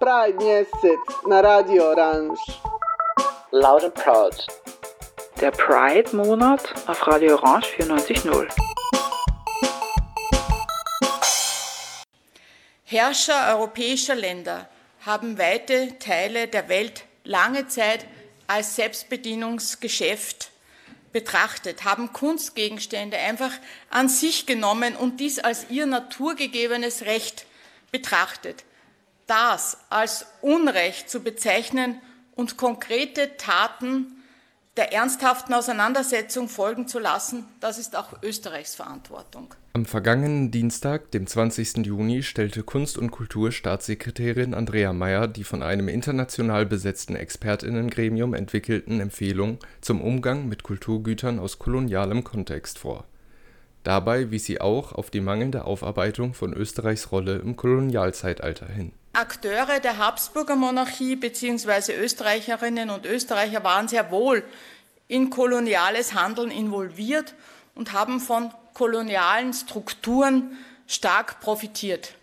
Pride 0.00 0.38
Mjesec 0.38 1.00
na 1.28 1.40
Radio 1.40 1.90
Orange. 1.90 2.40
Loud 3.52 3.84
and 3.84 3.94
proud. 3.94 4.63
Der 5.44 5.50
Pride-Monat 5.50 6.72
auf 6.86 7.06
Radio 7.06 7.34
Orange 7.34 7.66
94.0. 7.78 8.48
Herrscher 12.84 13.54
europäischer 13.54 14.14
Länder 14.14 14.70
haben 15.04 15.36
weite 15.36 15.98
Teile 15.98 16.48
der 16.48 16.70
Welt 16.70 17.04
lange 17.24 17.68
Zeit 17.68 18.06
als 18.46 18.76
Selbstbedienungsgeschäft 18.76 20.50
betrachtet, 21.12 21.84
haben 21.84 22.14
Kunstgegenstände 22.14 23.18
einfach 23.18 23.52
an 23.90 24.08
sich 24.08 24.46
genommen 24.46 24.96
und 24.96 25.20
dies 25.20 25.40
als 25.40 25.66
ihr 25.68 25.84
naturgegebenes 25.84 27.02
Recht 27.02 27.44
betrachtet. 27.92 28.64
Das 29.26 29.76
als 29.90 30.24
Unrecht 30.40 31.10
zu 31.10 31.20
bezeichnen 31.20 32.00
und 32.34 32.56
konkrete 32.56 33.36
Taten 33.36 34.13
der 34.76 34.92
ernsthaften 34.92 35.54
Auseinandersetzung 35.54 36.48
folgen 36.48 36.88
zu 36.88 36.98
lassen, 36.98 37.44
das 37.60 37.78
ist 37.78 37.96
auch 37.96 38.08
Österreichs 38.22 38.74
Verantwortung. 38.74 39.54
Am 39.74 39.86
vergangenen 39.86 40.50
Dienstag, 40.50 41.12
dem 41.12 41.26
20. 41.26 41.86
Juni, 41.86 42.22
stellte 42.22 42.64
Kunst- 42.64 42.98
und 42.98 43.12
Kulturstaatssekretärin 43.12 44.52
Andrea 44.52 44.92
Mayer 44.92 45.28
die 45.28 45.44
von 45.44 45.62
einem 45.62 45.88
international 45.88 46.66
besetzten 46.66 47.14
Expertinnengremium 47.14 48.34
entwickelten 48.34 49.00
Empfehlungen 49.00 49.58
zum 49.80 50.00
Umgang 50.00 50.48
mit 50.48 50.64
Kulturgütern 50.64 51.38
aus 51.38 51.58
kolonialem 51.60 52.24
Kontext 52.24 52.78
vor. 52.78 53.04
Dabei 53.84 54.30
wies 54.30 54.46
sie 54.46 54.60
auch 54.60 54.92
auf 54.92 55.10
die 55.10 55.20
mangelnde 55.20 55.66
Aufarbeitung 55.66 56.34
von 56.34 56.52
Österreichs 56.52 57.12
Rolle 57.12 57.36
im 57.36 57.54
Kolonialzeitalter 57.54 58.66
hin. 58.66 58.92
Akteure 59.14 59.78
der 59.78 59.98
Habsburger 59.98 60.56
Monarchie 60.56 61.14
bzw. 61.14 61.94
Österreicherinnen 61.94 62.90
und 62.90 63.06
Österreicher 63.06 63.62
waren 63.62 63.86
sehr 63.86 64.10
wohl 64.10 64.44
in 65.06 65.30
koloniales 65.30 66.14
Handeln 66.14 66.50
involviert 66.50 67.34
und 67.76 67.92
haben 67.92 68.18
von 68.18 68.52
kolonialen 68.72 69.52
Strukturen 69.52 70.58
stark 70.88 71.38
profitiert. 71.40 72.14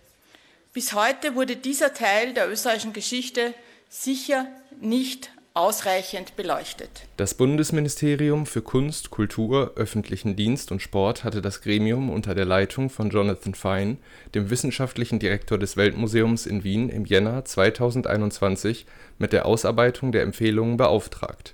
Bis 0.73 0.91
heute 0.91 1.35
wurde 1.35 1.55
dieser 1.55 1.93
Teil 1.93 2.33
der 2.33 2.49
österreichischen 2.51 2.93
Geschichte 2.93 3.53
sicher 3.89 4.47
nicht 4.79 5.31
ausreichend 5.53 6.35
beleuchtet. 6.37 7.07
Das 7.17 7.33
Bundesministerium 7.33 8.45
für 8.45 8.61
Kunst, 8.61 9.11
Kultur, 9.11 9.73
öffentlichen 9.75 10.35
Dienst 10.35 10.71
und 10.71 10.81
Sport 10.81 11.23
hatte 11.23 11.41
das 11.41 11.61
Gremium 11.61 12.09
unter 12.09 12.35
der 12.35 12.45
Leitung 12.45 12.89
von 12.89 13.09
Jonathan 13.09 13.53
Fine, 13.53 13.97
dem 14.33 14.49
wissenschaftlichen 14.49 15.19
Direktor 15.19 15.57
des 15.57 15.75
Weltmuseums 15.75 16.45
in 16.45 16.63
Wien, 16.63 16.89
im 16.89 17.05
Jänner 17.05 17.43
2021 17.43 18.85
mit 19.19 19.33
der 19.33 19.45
Ausarbeitung 19.45 20.11
der 20.11 20.23
Empfehlungen 20.23 20.77
beauftragt. 20.77 21.53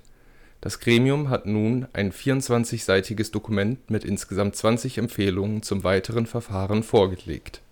Das 0.60 0.80
Gremium 0.80 1.28
hat 1.30 1.46
nun 1.46 1.86
ein 1.92 2.12
24-seitiges 2.12 3.32
Dokument 3.32 3.90
mit 3.90 4.04
insgesamt 4.04 4.56
20 4.56 4.98
Empfehlungen 4.98 5.62
zum 5.62 5.84
weiteren 5.84 6.26
Verfahren 6.26 6.82
vorgelegt 6.82 7.62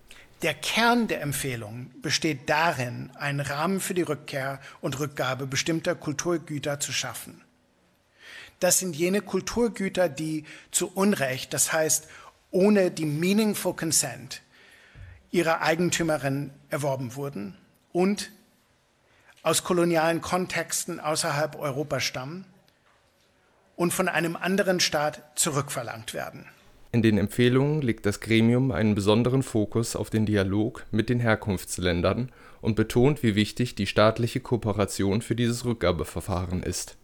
der 0.41 0.53
Kern 0.53 1.07
der 1.07 1.21
Empfehlung 1.21 1.91
besteht 2.01 2.49
darin, 2.49 3.11
einen 3.15 3.39
Rahmen 3.39 3.79
für 3.79 3.93
die 3.93 4.03
Rückkehr 4.03 4.59
und 4.81 4.99
Rückgabe 4.99 5.47
bestimmter 5.47 5.95
Kulturgüter 5.95 6.79
zu 6.79 6.91
schaffen. 6.91 7.41
Das 8.59 8.79
sind 8.79 8.95
jene 8.95 9.21
Kulturgüter, 9.21 10.09
die 10.09 10.45
zu 10.71 10.91
Unrecht, 10.93 11.53
das 11.53 11.73
heißt 11.73 12.07
ohne 12.51 12.91
die 12.91 13.05
meaningful 13.05 13.75
consent 13.75 14.41
ihrer 15.31 15.61
Eigentümerin 15.61 16.51
erworben 16.69 17.15
wurden 17.15 17.57
und 17.91 18.31
aus 19.43 19.63
kolonialen 19.63 20.21
Kontexten 20.21 20.99
außerhalb 20.99 21.57
Europas 21.57 22.03
stammen 22.03 22.45
und 23.75 23.93
von 23.93 24.07
einem 24.07 24.35
anderen 24.35 24.79
Staat 24.79 25.21
zurückverlangt 25.35 26.13
werden. 26.13 26.47
In 26.97 27.03
den 27.03 27.19
Empfehlungen 27.19 27.83
legt 27.83 28.07
das 28.07 28.21
Gremium 28.21 28.71
einen 28.71 28.95
besonderen 28.95 29.43
Fokus 29.43 29.95
auf 29.95 30.09
den 30.09 30.25
Dialog 30.25 30.83
mit 30.89 31.09
den 31.09 31.19
Herkunftsländern 31.19 32.31
und 32.59 32.75
betont, 32.75 33.21
wie 33.21 33.35
wichtig 33.35 33.75
die 33.75 33.85
staatliche 33.85 34.39
Kooperation 34.39 35.21
für 35.21 35.35
dieses 35.35 35.63
Rückgabeverfahren 35.63 36.63
ist. 36.63 36.97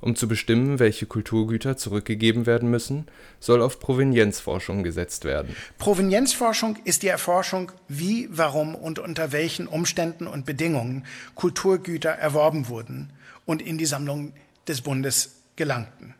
Um 0.00 0.14
zu 0.14 0.28
bestimmen, 0.28 0.78
welche 0.78 1.06
Kulturgüter 1.06 1.76
zurückgegeben 1.76 2.46
werden 2.46 2.70
müssen, 2.70 3.06
soll 3.40 3.62
auf 3.62 3.80
Provenienzforschung 3.80 4.84
gesetzt 4.84 5.24
werden. 5.24 5.56
Provenienzforschung 5.78 6.78
ist 6.84 7.02
die 7.02 7.08
Erforschung, 7.08 7.72
wie, 7.88 8.28
warum 8.30 8.76
und 8.76 9.00
unter 9.00 9.32
welchen 9.32 9.66
Umständen 9.66 10.28
und 10.28 10.46
Bedingungen 10.46 11.04
Kulturgüter 11.34 12.10
erworben 12.10 12.68
wurden 12.68 13.12
und 13.44 13.60
in 13.60 13.76
die 13.76 13.86
Sammlung 13.86 14.34
des 14.68 14.82
Bundes 14.82 15.40
gelangten. 15.56 16.14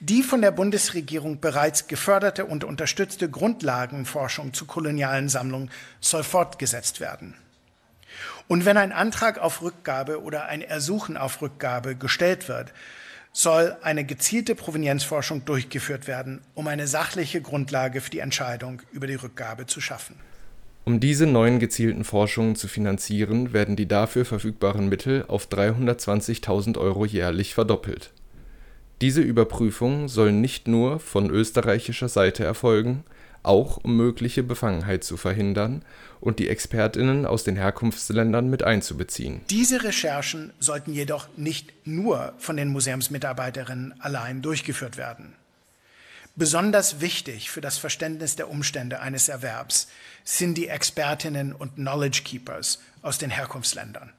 Die 0.00 0.22
von 0.22 0.42
der 0.42 0.50
Bundesregierung 0.50 1.40
bereits 1.40 1.86
geförderte 1.86 2.46
und 2.46 2.64
unterstützte 2.64 3.30
Grundlagenforschung 3.30 4.52
zu 4.52 4.64
kolonialen 4.66 5.28
Sammlungen 5.28 5.70
soll 6.00 6.24
fortgesetzt 6.24 7.00
werden. 7.00 7.34
Und 8.48 8.64
wenn 8.64 8.76
ein 8.76 8.92
Antrag 8.92 9.38
auf 9.38 9.62
Rückgabe 9.62 10.22
oder 10.22 10.46
ein 10.46 10.62
Ersuchen 10.62 11.16
auf 11.16 11.40
Rückgabe 11.40 11.96
gestellt 11.96 12.48
wird, 12.48 12.72
soll 13.32 13.76
eine 13.82 14.04
gezielte 14.04 14.54
Provenienzforschung 14.54 15.44
durchgeführt 15.44 16.06
werden, 16.06 16.40
um 16.54 16.68
eine 16.68 16.86
sachliche 16.86 17.40
Grundlage 17.40 18.00
für 18.00 18.10
die 18.10 18.20
Entscheidung 18.20 18.82
über 18.92 19.06
die 19.06 19.16
Rückgabe 19.16 19.66
zu 19.66 19.80
schaffen. 19.80 20.16
Um 20.84 21.00
diese 21.00 21.26
neuen 21.26 21.58
gezielten 21.58 22.04
Forschungen 22.04 22.56
zu 22.56 22.68
finanzieren, 22.68 23.52
werden 23.52 23.74
die 23.74 23.88
dafür 23.88 24.24
verfügbaren 24.24 24.88
Mittel 24.88 25.24
auf 25.26 25.48
320.000 25.48 26.78
Euro 26.78 27.06
jährlich 27.06 27.54
verdoppelt. 27.54 28.12
Diese 29.00 29.20
Überprüfungen 29.20 30.08
sollen 30.08 30.40
nicht 30.40 30.68
nur 30.68 31.00
von 31.00 31.30
österreichischer 31.30 32.08
Seite 32.08 32.44
erfolgen, 32.44 33.04
auch 33.42 33.76
um 33.76 33.96
mögliche 33.96 34.42
Befangenheit 34.42 35.04
zu 35.04 35.16
verhindern 35.16 35.84
und 36.20 36.38
die 36.38 36.48
Expertinnen 36.48 37.26
aus 37.26 37.44
den 37.44 37.56
Herkunftsländern 37.56 38.48
mit 38.48 38.62
einzubeziehen. 38.62 39.42
Diese 39.50 39.84
Recherchen 39.84 40.52
sollten 40.58 40.92
jedoch 40.92 41.28
nicht 41.36 41.72
nur 41.86 42.32
von 42.38 42.56
den 42.56 42.68
Museumsmitarbeiterinnen 42.68 44.00
allein 44.00 44.40
durchgeführt 44.40 44.96
werden. 44.96 45.34
Besonders 46.36 47.00
wichtig 47.00 47.50
für 47.50 47.60
das 47.60 47.78
Verständnis 47.78 48.34
der 48.34 48.50
Umstände 48.50 49.00
eines 49.00 49.28
Erwerbs 49.28 49.88
sind 50.24 50.56
die 50.56 50.68
Expertinnen 50.68 51.52
und 51.52 51.76
Knowledge 51.76 52.22
Keepers 52.24 52.80
aus 53.02 53.18
den 53.18 53.30
Herkunftsländern. 53.30 54.12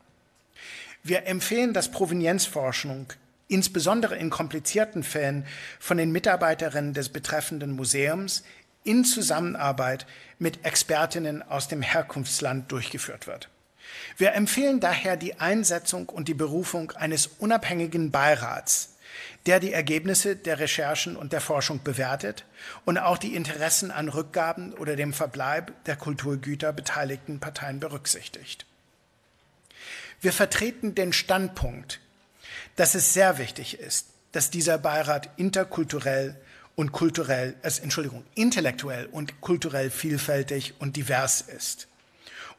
Wir 1.03 1.27
empfehlen, 1.27 1.73
dass 1.73 1.91
Provenienzforschung 1.91 3.07
insbesondere 3.47 4.17
in 4.17 4.29
komplizierten 4.29 5.03
Fällen 5.03 5.45
von 5.79 5.97
den 5.97 6.11
Mitarbeiterinnen 6.11 6.93
des 6.93 7.09
betreffenden 7.09 7.75
Museums 7.75 8.43
in 8.83 9.03
Zusammenarbeit 9.03 10.05
mit 10.39 10.65
Expertinnen 10.65 11.41
aus 11.43 11.67
dem 11.67 11.81
Herkunftsland 11.81 12.71
durchgeführt 12.71 13.27
wird. 13.27 13.49
Wir 14.17 14.33
empfehlen 14.33 14.79
daher 14.79 15.17
die 15.17 15.39
Einsetzung 15.39 16.09
und 16.09 16.27
die 16.27 16.33
Berufung 16.33 16.91
eines 16.91 17.27
unabhängigen 17.27 18.11
Beirats, 18.11 18.95
der 19.45 19.59
die 19.59 19.71
Ergebnisse 19.71 20.35
der 20.35 20.59
Recherchen 20.59 21.15
und 21.15 21.33
der 21.33 21.41
Forschung 21.41 21.81
bewertet 21.83 22.45
und 22.83 22.97
auch 22.97 23.17
die 23.17 23.35
Interessen 23.35 23.91
an 23.91 24.09
Rückgaben 24.09 24.73
oder 24.73 24.95
dem 24.95 25.13
Verbleib 25.13 25.71
der 25.85 25.95
Kulturgüter 25.95 26.73
beteiligten 26.73 27.39
Parteien 27.39 27.79
berücksichtigt. 27.79 28.65
Wir 30.21 30.33
vertreten 30.33 30.95
den 30.95 31.13
Standpunkt, 31.13 31.99
dass 32.75 32.95
es 32.95 33.13
sehr 33.13 33.37
wichtig 33.37 33.79
ist, 33.79 34.07
dass 34.31 34.49
dieser 34.49 34.77
Beirat 34.77 35.29
interkulturell 35.37 36.35
und 36.75 36.91
kulturell, 36.91 37.55
also, 37.63 37.81
Entschuldigung, 37.81 38.23
intellektuell 38.35 39.05
und 39.05 39.39
kulturell 39.41 39.89
vielfältig 39.89 40.73
und 40.79 40.97
divers 40.97 41.41
ist 41.41 41.87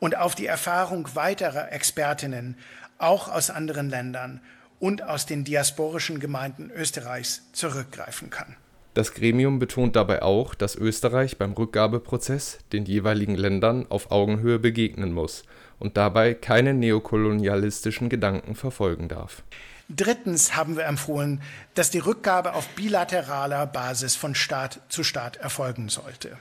und 0.00 0.16
auf 0.16 0.34
die 0.34 0.46
Erfahrung 0.46 1.08
weiterer 1.14 1.72
Expertinnen 1.72 2.56
auch 2.98 3.28
aus 3.28 3.50
anderen 3.50 3.90
Ländern 3.90 4.40
und 4.78 5.02
aus 5.02 5.26
den 5.26 5.44
diasporischen 5.44 6.20
Gemeinden 6.20 6.70
Österreichs 6.74 7.42
zurückgreifen 7.52 8.30
kann. 8.30 8.56
Das 8.94 9.12
Gremium 9.12 9.58
betont 9.58 9.94
dabei 9.94 10.22
auch, 10.22 10.54
dass 10.54 10.74
Österreich 10.74 11.36
beim 11.36 11.52
Rückgabeprozess 11.52 12.58
den 12.72 12.86
jeweiligen 12.86 13.34
Ländern 13.34 13.84
auf 13.90 14.10
Augenhöhe 14.10 14.58
begegnen 14.58 15.12
muss 15.12 15.44
und 15.78 15.98
dabei 15.98 16.32
keine 16.32 16.72
neokolonialistischen 16.72 18.08
Gedanken 18.08 18.54
verfolgen 18.54 19.08
darf. 19.08 19.42
Drittens 19.88 20.56
haben 20.56 20.76
wir 20.76 20.84
empfohlen, 20.84 21.40
dass 21.74 21.90
die 21.90 22.00
Rückgabe 22.00 22.54
auf 22.54 22.66
bilateraler 22.70 23.66
Basis 23.66 24.16
von 24.16 24.34
Staat 24.34 24.80
zu 24.88 25.04
Staat 25.04 25.36
erfolgen 25.36 25.88
sollte. 25.88 26.36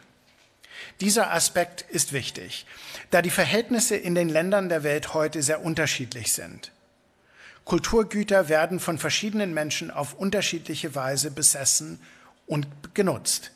Dieser 1.00 1.32
Aspekt 1.32 1.82
ist 1.90 2.12
wichtig, 2.12 2.66
da 3.12 3.22
die 3.22 3.30
Verhältnisse 3.30 3.96
in 3.96 4.16
den 4.16 4.30
Ländern 4.30 4.70
der 4.70 4.84
Welt 4.84 5.14
heute 5.14 5.44
sehr 5.44 5.64
unterschiedlich 5.64 6.34
sind. 6.34 6.72
Kulturgüter 7.66 8.50
werden 8.50 8.80
von 8.80 8.98
verschiedenen 8.98 9.54
Menschen 9.54 9.92
auf 9.92 10.14
unterschiedliche 10.14 10.96
Weise 10.96 11.32
besessen 11.32 12.00
und 12.48 12.68
genutzt. 12.94 13.52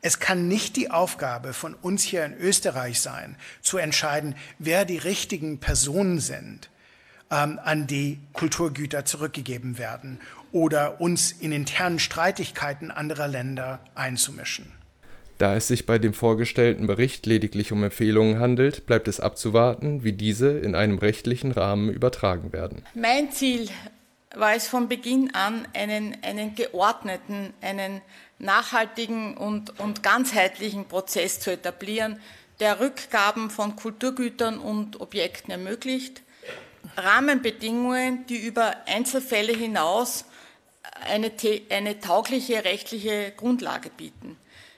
Es 0.00 0.20
kann 0.20 0.46
nicht 0.46 0.76
die 0.76 0.90
Aufgabe 0.90 1.52
von 1.52 1.74
uns 1.74 2.04
hier 2.04 2.24
in 2.24 2.38
Österreich 2.38 3.00
sein, 3.00 3.36
zu 3.60 3.78
entscheiden, 3.78 4.36
wer 4.58 4.84
die 4.84 4.98
richtigen 4.98 5.58
Personen 5.58 6.20
sind, 6.20 6.70
ähm, 7.30 7.58
an 7.62 7.86
die 7.86 8.18
Kulturgüter 8.32 9.04
zurückgegeben 9.04 9.78
werden 9.78 10.20
oder 10.52 11.00
uns 11.00 11.32
in 11.32 11.52
internen 11.52 11.98
Streitigkeiten 11.98 12.90
anderer 12.90 13.28
Länder 13.28 13.80
einzumischen. 13.94 14.72
Da 15.38 15.54
es 15.54 15.68
sich 15.68 15.86
bei 15.86 15.98
dem 15.98 16.14
vorgestellten 16.14 16.88
Bericht 16.88 17.24
lediglich 17.24 17.70
um 17.70 17.84
Empfehlungen 17.84 18.40
handelt, 18.40 18.86
bleibt 18.86 19.06
es 19.06 19.20
abzuwarten, 19.20 20.02
wie 20.02 20.12
diese 20.12 20.50
in 20.50 20.74
einem 20.74 20.98
rechtlichen 20.98 21.52
Rahmen 21.52 21.90
übertragen 21.90 22.52
werden. 22.52 22.82
Mein 22.94 23.30
Ziel 23.30 23.68
war 24.34 24.54
es 24.54 24.66
von 24.66 24.88
Beginn 24.88 25.32
an, 25.34 25.66
einen, 25.74 26.16
einen 26.22 26.56
geordneten, 26.56 27.54
einen 27.60 28.00
nachhaltigen 28.40 29.36
und, 29.36 29.78
und 29.78 30.02
ganzheitlichen 30.02 30.86
Prozess 30.86 31.38
zu 31.38 31.52
etablieren, 31.52 32.20
der 32.58 32.80
Rückgaben 32.80 33.50
von 33.50 33.76
Kulturgütern 33.76 34.58
und 34.58 35.00
Objekten 35.00 35.52
ermöglicht, 35.52 36.22
Rahmenbedingungen, 36.96 38.26
die 38.26 38.38
über 38.38 38.76
Einzelfälle 38.86 39.52
hinaus 39.52 40.24
eine, 41.10 41.30
eine 41.70 42.00
taugliche 42.00 42.64
rechtliche 42.64 43.32
Grundlage 43.36 43.90
bieten. 43.90 44.36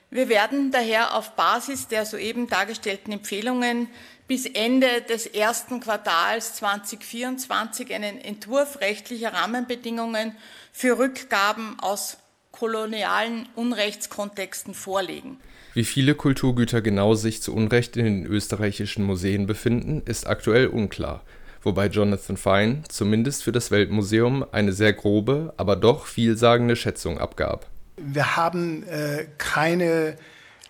Wir 0.09 0.27
werden 0.27 0.71
daher 0.71 1.15
auf 1.15 1.37
Basis 1.37 1.87
der 1.87 2.05
soeben 2.05 2.47
dargestellten 2.47 3.13
Empfehlungen 3.13 3.87
bis 4.27 4.45
Ende 4.45 5.01
des 5.01 5.25
ersten 5.25 5.79
Quartals 5.79 6.55
2024 6.55 7.93
einen 7.93 8.19
Entwurf 8.19 8.81
rechtlicher 8.81 9.33
Rahmenbedingungen 9.33 10.35
für 10.71 10.99
Rückgaben 10.99 11.79
aus 11.79 12.17
kolonialen 12.51 13.47
Unrechtskontexten 13.55 14.73
vorlegen. 14.73 15.37
Wie 15.73 15.85
viele 15.85 16.15
Kulturgüter 16.15 16.81
genau 16.81 17.13
sich 17.13 17.41
zu 17.41 17.55
Unrecht 17.55 17.95
in 17.95 18.03
den 18.03 18.25
österreichischen 18.25 19.05
Museen 19.05 19.47
befinden, 19.47 20.01
ist 20.05 20.27
aktuell 20.27 20.67
unklar, 20.67 21.23
wobei 21.63 21.87
Jonathan 21.87 22.37
Fine 22.37 22.83
zumindest 22.89 23.43
für 23.43 23.51
das 23.51 23.71
Weltmuseum 23.71 24.45
eine 24.51 24.73
sehr 24.73 24.93
grobe, 24.93 25.53
aber 25.57 25.75
doch 25.75 26.05
vielsagende 26.05 26.75
Schätzung 26.75 27.19
abgab. 27.19 27.67
Wir 27.97 28.35
haben 28.35 28.83
äh, 28.83 29.25
keine 29.37 30.15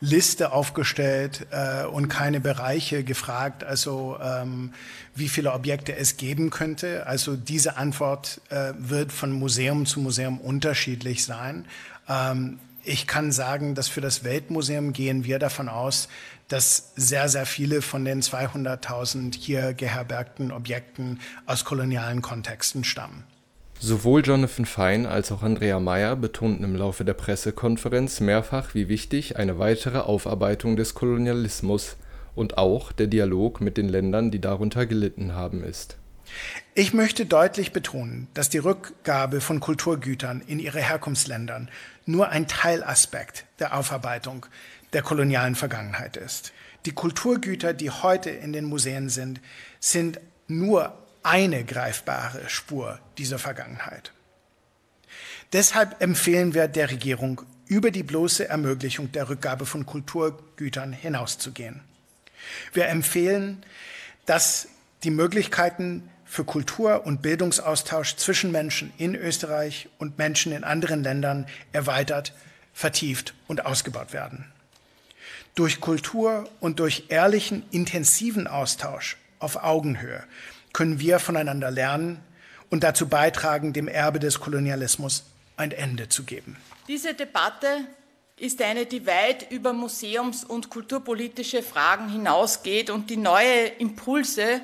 Liste 0.01 0.51
aufgestellt 0.51 1.45
äh, 1.51 1.85
und 1.85 2.07
keine 2.09 2.41
Bereiche 2.41 3.03
gefragt, 3.03 3.63
also 3.63 4.17
ähm, 4.21 4.73
wie 5.13 5.29
viele 5.29 5.53
Objekte 5.53 5.95
es 5.95 6.17
geben 6.17 6.49
könnte. 6.49 7.05
Also 7.05 7.35
diese 7.35 7.77
Antwort 7.77 8.41
äh, 8.49 8.73
wird 8.77 9.11
von 9.11 9.31
Museum 9.31 9.85
zu 9.85 9.99
Museum 9.99 10.41
unterschiedlich 10.41 11.23
sein. 11.23 11.65
Ähm, 12.09 12.57
ich 12.83 13.05
kann 13.05 13.31
sagen, 13.31 13.75
dass 13.75 13.89
für 13.89 14.01
das 14.01 14.23
Weltmuseum 14.23 14.91
gehen 14.91 15.23
wir 15.23 15.37
davon 15.37 15.69
aus, 15.69 16.09
dass 16.51 16.91
sehr, 16.95 17.29
sehr 17.29 17.45
viele 17.45 17.81
von 17.81 18.03
den 18.03 18.21
200.000 18.21 19.35
hier 19.37 19.73
geherbergten 19.73 20.51
Objekten 20.51 21.19
aus 21.45 21.63
kolonialen 21.63 22.21
Kontexten 22.21 22.83
stammen. 22.83 23.23
Sowohl 23.79 24.21
Jonathan 24.23 24.65
Fine 24.65 25.09
als 25.09 25.31
auch 25.31 25.41
Andrea 25.41 25.79
Meyer 25.79 26.15
betonten 26.15 26.63
im 26.63 26.75
Laufe 26.75 27.03
der 27.03 27.13
Pressekonferenz 27.13 28.19
mehrfach, 28.19 28.75
wie 28.75 28.89
wichtig 28.89 29.37
eine 29.37 29.57
weitere 29.59 29.99
Aufarbeitung 29.99 30.75
des 30.75 30.93
Kolonialismus 30.93 31.95
und 32.35 32.57
auch 32.57 32.91
der 32.91 33.07
Dialog 33.07 33.59
mit 33.61 33.77
den 33.77 33.89
Ländern, 33.89 34.29
die 34.29 34.39
darunter 34.39 34.85
gelitten 34.85 35.33
haben, 35.33 35.63
ist. 35.63 35.97
Ich 36.75 36.93
möchte 36.93 37.25
deutlich 37.25 37.73
betonen, 37.73 38.27
dass 38.33 38.49
die 38.49 38.59
Rückgabe 38.59 39.41
von 39.41 39.59
Kulturgütern 39.59 40.41
in 40.45 40.59
ihre 40.59 40.79
Herkunftsländern 40.79 41.69
nur 42.05 42.29
ein 42.29 42.47
Teilaspekt 42.47 43.45
der 43.59 43.75
Aufarbeitung 43.75 44.45
der 44.93 45.01
kolonialen 45.01 45.55
Vergangenheit 45.55 46.17
ist. 46.17 46.53
Die 46.85 46.91
Kulturgüter, 46.93 47.73
die 47.73 47.91
heute 47.91 48.29
in 48.29 48.53
den 48.53 48.65
Museen 48.65 49.09
sind, 49.09 49.39
sind 49.79 50.19
nur 50.47 50.97
eine 51.23 51.63
greifbare 51.63 52.49
Spur 52.49 52.99
dieser 53.17 53.39
Vergangenheit. 53.39 54.11
Deshalb 55.53 56.01
empfehlen 56.01 56.53
wir 56.53 56.67
der 56.67 56.89
Regierung, 56.89 57.41
über 57.67 57.91
die 57.91 58.03
bloße 58.03 58.49
Ermöglichung 58.49 59.13
der 59.13 59.29
Rückgabe 59.29 59.65
von 59.65 59.85
Kulturgütern 59.85 60.91
hinauszugehen. 60.91 61.79
Wir 62.73 62.87
empfehlen, 62.87 63.63
dass 64.25 64.67
die 65.03 65.09
Möglichkeiten 65.09 66.09
für 66.25 66.43
Kultur- 66.43 67.05
und 67.05 67.21
Bildungsaustausch 67.21 68.15
zwischen 68.17 68.51
Menschen 68.51 68.91
in 68.97 69.15
Österreich 69.15 69.89
und 69.99 70.17
Menschen 70.17 70.51
in 70.51 70.63
anderen 70.63 71.03
Ländern 71.03 71.45
erweitert, 71.71 72.33
vertieft 72.73 73.33
und 73.47 73.65
ausgebaut 73.65 74.13
werden. 74.13 74.51
Durch 75.55 75.81
Kultur 75.81 76.49
und 76.59 76.79
durch 76.79 77.05
ehrlichen, 77.09 77.63
intensiven 77.71 78.47
Austausch 78.47 79.17
auf 79.39 79.63
Augenhöhe 79.63 80.23
können 80.73 80.99
wir 80.99 81.19
voneinander 81.19 81.71
lernen 81.71 82.21
und 82.69 82.83
dazu 82.83 83.09
beitragen, 83.09 83.73
dem 83.73 83.87
Erbe 83.87 84.19
des 84.19 84.39
Kolonialismus 84.39 85.25
ein 85.57 85.71
Ende 85.71 86.07
zu 86.07 86.23
geben. 86.23 86.57
Diese 86.87 87.13
Debatte 87.13 87.67
ist 88.37 88.61
eine, 88.61 88.85
die 88.85 89.05
weit 89.05 89.51
über 89.51 89.73
museums- 89.73 90.43
und 90.43 90.69
kulturpolitische 90.69 91.61
Fragen 91.61 92.09
hinausgeht 92.09 92.89
und 92.89 93.09
die 93.09 93.17
neue 93.17 93.67
Impulse 93.77 94.61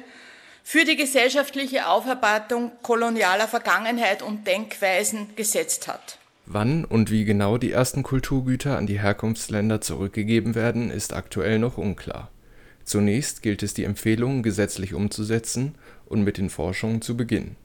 für 0.63 0.83
die 0.83 0.95
gesellschaftliche 0.95 1.87
Aufarbeitung 1.87 2.71
kolonialer 2.81 3.47
Vergangenheit 3.47 4.21
und 4.21 4.47
Denkweisen 4.47 5.35
gesetzt 5.35 5.87
hat. 5.87 6.17
Wann 6.49 6.85
und 6.85 7.11
wie 7.11 7.25
genau 7.25 7.57
die 7.57 7.73
ersten 7.73 8.03
Kulturgüter 8.03 8.77
an 8.77 8.87
die 8.87 9.01
Herkunftsländer 9.01 9.81
zurückgegeben 9.81 10.55
werden, 10.55 10.89
ist 10.89 11.11
aktuell 11.13 11.59
noch 11.59 11.77
unklar. 11.77 12.31
Zunächst 12.85 13.41
gilt 13.41 13.63
es 13.63 13.73
die 13.73 13.83
Empfehlungen 13.83 14.43
gesetzlich 14.43 14.93
umzusetzen 14.93 15.75
und 16.05 16.23
mit 16.23 16.37
den 16.37 16.49
Forschungen 16.49 17.01
zu 17.01 17.17
beginnen. 17.17 17.57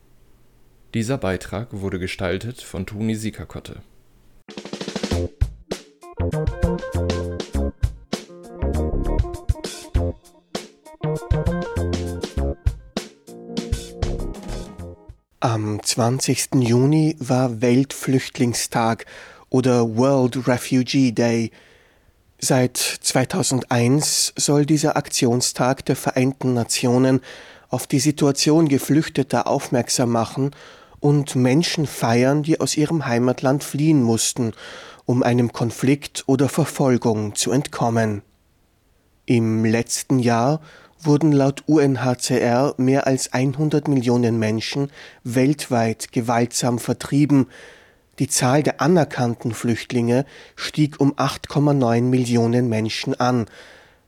Dieser 0.94 1.16
Beitrag 1.16 1.68
wurde 1.70 2.00
gestaltet 2.00 2.60
von 2.60 2.84
Toni 2.84 3.14
Siekerkotte. 3.14 3.82
Am 15.44 15.82
20. 15.82 16.50
Juni 16.60 17.16
war 17.18 17.60
Weltflüchtlingstag 17.60 19.06
oder 19.50 19.96
World 19.96 20.46
Refugee 20.46 21.10
Day. 21.10 21.50
Seit 22.38 22.76
2001 22.76 24.34
soll 24.36 24.66
dieser 24.66 24.96
Aktionstag 24.96 25.84
der 25.84 25.96
Vereinten 25.96 26.54
Nationen 26.54 27.20
auf 27.70 27.88
die 27.88 27.98
Situation 27.98 28.68
Geflüchteter 28.68 29.48
aufmerksam 29.48 30.10
machen 30.10 30.52
und 31.00 31.34
Menschen 31.34 31.88
feiern, 31.88 32.44
die 32.44 32.60
aus 32.60 32.76
ihrem 32.76 33.06
Heimatland 33.06 33.64
fliehen 33.64 34.00
mussten, 34.00 34.52
um 35.06 35.24
einem 35.24 35.52
Konflikt 35.52 36.22
oder 36.28 36.48
Verfolgung 36.48 37.34
zu 37.34 37.50
entkommen. 37.50 38.22
Im 39.26 39.64
letzten 39.64 40.20
Jahr 40.20 40.60
wurden 41.04 41.32
laut 41.32 41.64
UNHCR 41.66 42.74
mehr 42.78 43.06
als 43.06 43.32
100 43.32 43.88
Millionen 43.88 44.38
Menschen 44.38 44.90
weltweit 45.24 46.12
gewaltsam 46.12 46.78
vertrieben. 46.78 47.48
Die 48.18 48.28
Zahl 48.28 48.62
der 48.62 48.80
anerkannten 48.80 49.52
Flüchtlinge 49.52 50.26
stieg 50.54 51.00
um 51.00 51.14
8,9 51.14 52.02
Millionen 52.02 52.68
Menschen 52.68 53.18
an, 53.18 53.46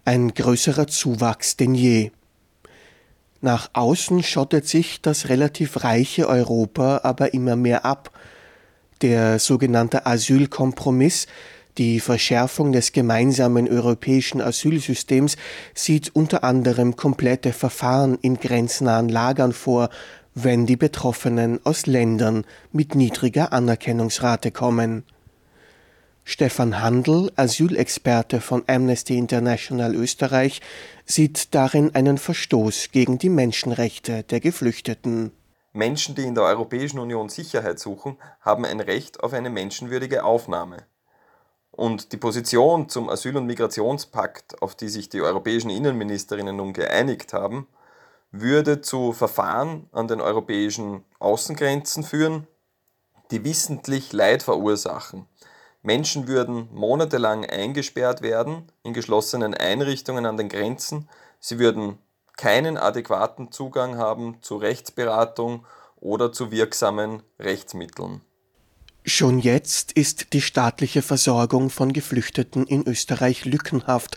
ein 0.05 0.35
größerer 0.35 0.87
Zuwachs 0.87 1.57
denn 1.57 1.75
je. 1.75 2.11
Nach 3.41 3.71
außen 3.73 4.23
schottet 4.23 4.69
sich 4.69 5.03
das 5.03 5.29
relativ 5.29 5.85
reiche 5.85 6.29
Europa 6.29 7.01
aber 7.03 7.35
immer 7.35 7.57
mehr 7.57 7.85
ab. 7.85 8.11
Der 9.03 9.39
sogenannte 9.39 10.07
Asylkompromiss, 10.07 11.27
die 11.77 11.99
Verschärfung 11.99 12.73
des 12.73 12.93
gemeinsamen 12.93 13.69
europäischen 13.69 14.41
Asylsystems 14.41 15.37
sieht 15.75 16.15
unter 16.15 16.45
anderem 16.45 16.95
komplette 16.95 17.53
Verfahren 17.53 18.17
in 18.23 18.37
grenznahen 18.37 19.09
Lagern 19.09 19.53
vor, 19.53 19.91
wenn 20.35 20.67
die 20.67 20.77
Betroffenen 20.77 21.61
aus 21.65 21.87
Ländern 21.87 22.45
mit 22.73 22.95
niedriger 22.95 23.53
Anerkennungsrate 23.53 24.53
kommen. 24.53 25.05
Stefan 26.25 26.81
Handel, 26.81 27.31
Asylexperte 27.37 28.41
von 28.41 28.63
Amnesty 28.67 29.19
International 29.19 29.95
Österreich, 29.95 30.61
sieht 31.05 31.55
darin 31.55 31.95
einen 31.95 32.19
Verstoß 32.19 32.91
gegen 32.93 33.19
die 33.19 33.29
Menschenrechte 33.29 34.23
der 34.23 34.41
Geflüchteten. 34.41 35.33
Menschen, 35.73 36.15
die 36.15 36.23
in 36.23 36.35
der 36.35 36.45
Europäischen 36.45 37.01
Union 37.01 37.29
Sicherheit 37.29 37.79
suchen, 37.79 38.17
haben 38.41 38.65
ein 38.65 38.81
Recht 38.81 39.23
auf 39.23 39.33
eine 39.33 39.51
menschenwürdige 39.51 40.25
Aufnahme. 40.25 40.87
Und 41.77 42.13
die 42.13 42.17
Position 42.17 42.89
zum 42.89 43.09
Asyl- 43.09 43.37
und 43.37 43.47
Migrationspakt, 43.47 44.63
auf 44.63 44.75
die 44.75 44.89
sich 44.89 45.09
die 45.09 45.21
europäischen 45.21 45.71
Innenministerinnen 45.71 46.57
nun 46.57 46.73
geeinigt 46.73 47.33
haben, 47.33 47.67
würde 48.31 48.81
zu 48.81 49.13
Verfahren 49.13 49.89
an 49.93 50.09
den 50.09 50.21
europäischen 50.21 51.05
Außengrenzen 51.19 52.05
führen, 52.05 52.47
die 53.31 53.45
wissentlich 53.45 54.13
Leid 54.13 54.43
verursachen 54.43 55.27
Menschen 55.85 56.29
würden 56.29 56.71
monatelang 56.73 57.45
eingesperrt 57.45 58.23
werden 58.23 58.73
in 58.83 58.95
geschlossenen 58.95 59.53
Einrichtungen 59.53 60.25
an 60.25 60.39
den 60.39 60.49
Grenzen, 60.49 61.11
sie 61.41 61.59
würden 61.59 61.99
keinen 62.39 62.79
adäquaten 62.79 63.53
Zugang 63.53 63.99
haben 63.99 64.39
zu 64.41 64.57
Rechtsberatung 64.57 65.67
oder 65.97 66.33
zu 66.33 66.51
wirksamen 66.51 67.23
Rechtsmitteln. 67.39 68.23
Schon 69.07 69.39
jetzt 69.39 69.93
ist 69.93 70.33
die 70.33 70.41
staatliche 70.41 71.03
Versorgung 71.03 71.69
von 71.69 71.93
Geflüchteten 71.93 72.67
in 72.67 72.89
Österreich 72.89 73.45
lückenhaft. 73.45 74.17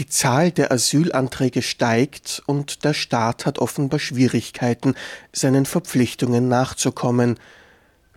Die 0.00 0.06
Zahl 0.06 0.50
der 0.50 0.72
Asylanträge 0.72 1.62
steigt 1.62 2.42
und 2.46 2.84
der 2.84 2.94
Staat 2.94 3.46
hat 3.46 3.60
offenbar 3.60 4.00
Schwierigkeiten, 4.00 4.96
seinen 5.32 5.66
Verpflichtungen 5.66 6.48
nachzukommen. 6.48 7.38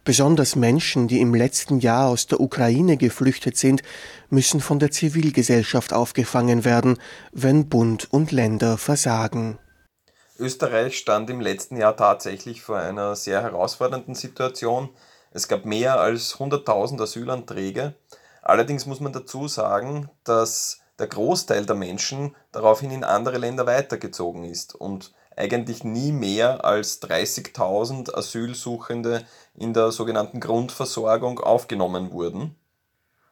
Besonders 0.03 0.55
Menschen, 0.55 1.07
die 1.07 1.21
im 1.21 1.35
letzten 1.35 1.79
Jahr 1.79 2.07
aus 2.07 2.25
der 2.25 2.39
Ukraine 2.39 2.97
geflüchtet 2.97 3.55
sind, 3.55 3.83
müssen 4.31 4.59
von 4.59 4.79
der 4.79 4.89
Zivilgesellschaft 4.89 5.93
aufgefangen 5.93 6.65
werden, 6.65 6.97
wenn 7.31 7.69
Bund 7.69 8.11
und 8.11 8.31
Länder 8.31 8.79
versagen. 8.79 9.59
Österreich 10.39 10.97
stand 10.97 11.29
im 11.29 11.41
letzten 11.41 11.77
Jahr 11.77 11.95
tatsächlich 11.95 12.63
vor 12.63 12.79
einer 12.79 13.15
sehr 13.15 13.43
herausfordernden 13.43 14.15
Situation. 14.15 14.89
Es 15.31 15.47
gab 15.47 15.65
mehr 15.65 15.99
als 15.99 16.37
100.000 16.37 17.01
Asylanträge. 17.01 17.95
Allerdings 18.41 18.85
muss 18.85 18.99
man 18.99 19.13
dazu 19.13 19.47
sagen, 19.47 20.09
dass 20.23 20.81
der 20.99 21.07
Großteil 21.07 21.65
der 21.65 21.75
Menschen 21.75 22.35
daraufhin 22.51 22.91
in 22.91 23.03
andere 23.03 23.37
Länder 23.37 23.65
weitergezogen 23.65 24.43
ist 24.43 24.75
und 24.75 25.13
eigentlich 25.35 25.83
nie 25.83 26.11
mehr 26.11 26.65
als 26.65 27.01
30.000 27.01 28.13
Asylsuchende 28.13 29.25
in 29.55 29.73
der 29.73 29.91
sogenannten 29.91 30.39
Grundversorgung 30.39 31.39
aufgenommen 31.39 32.11
wurden. 32.11 32.55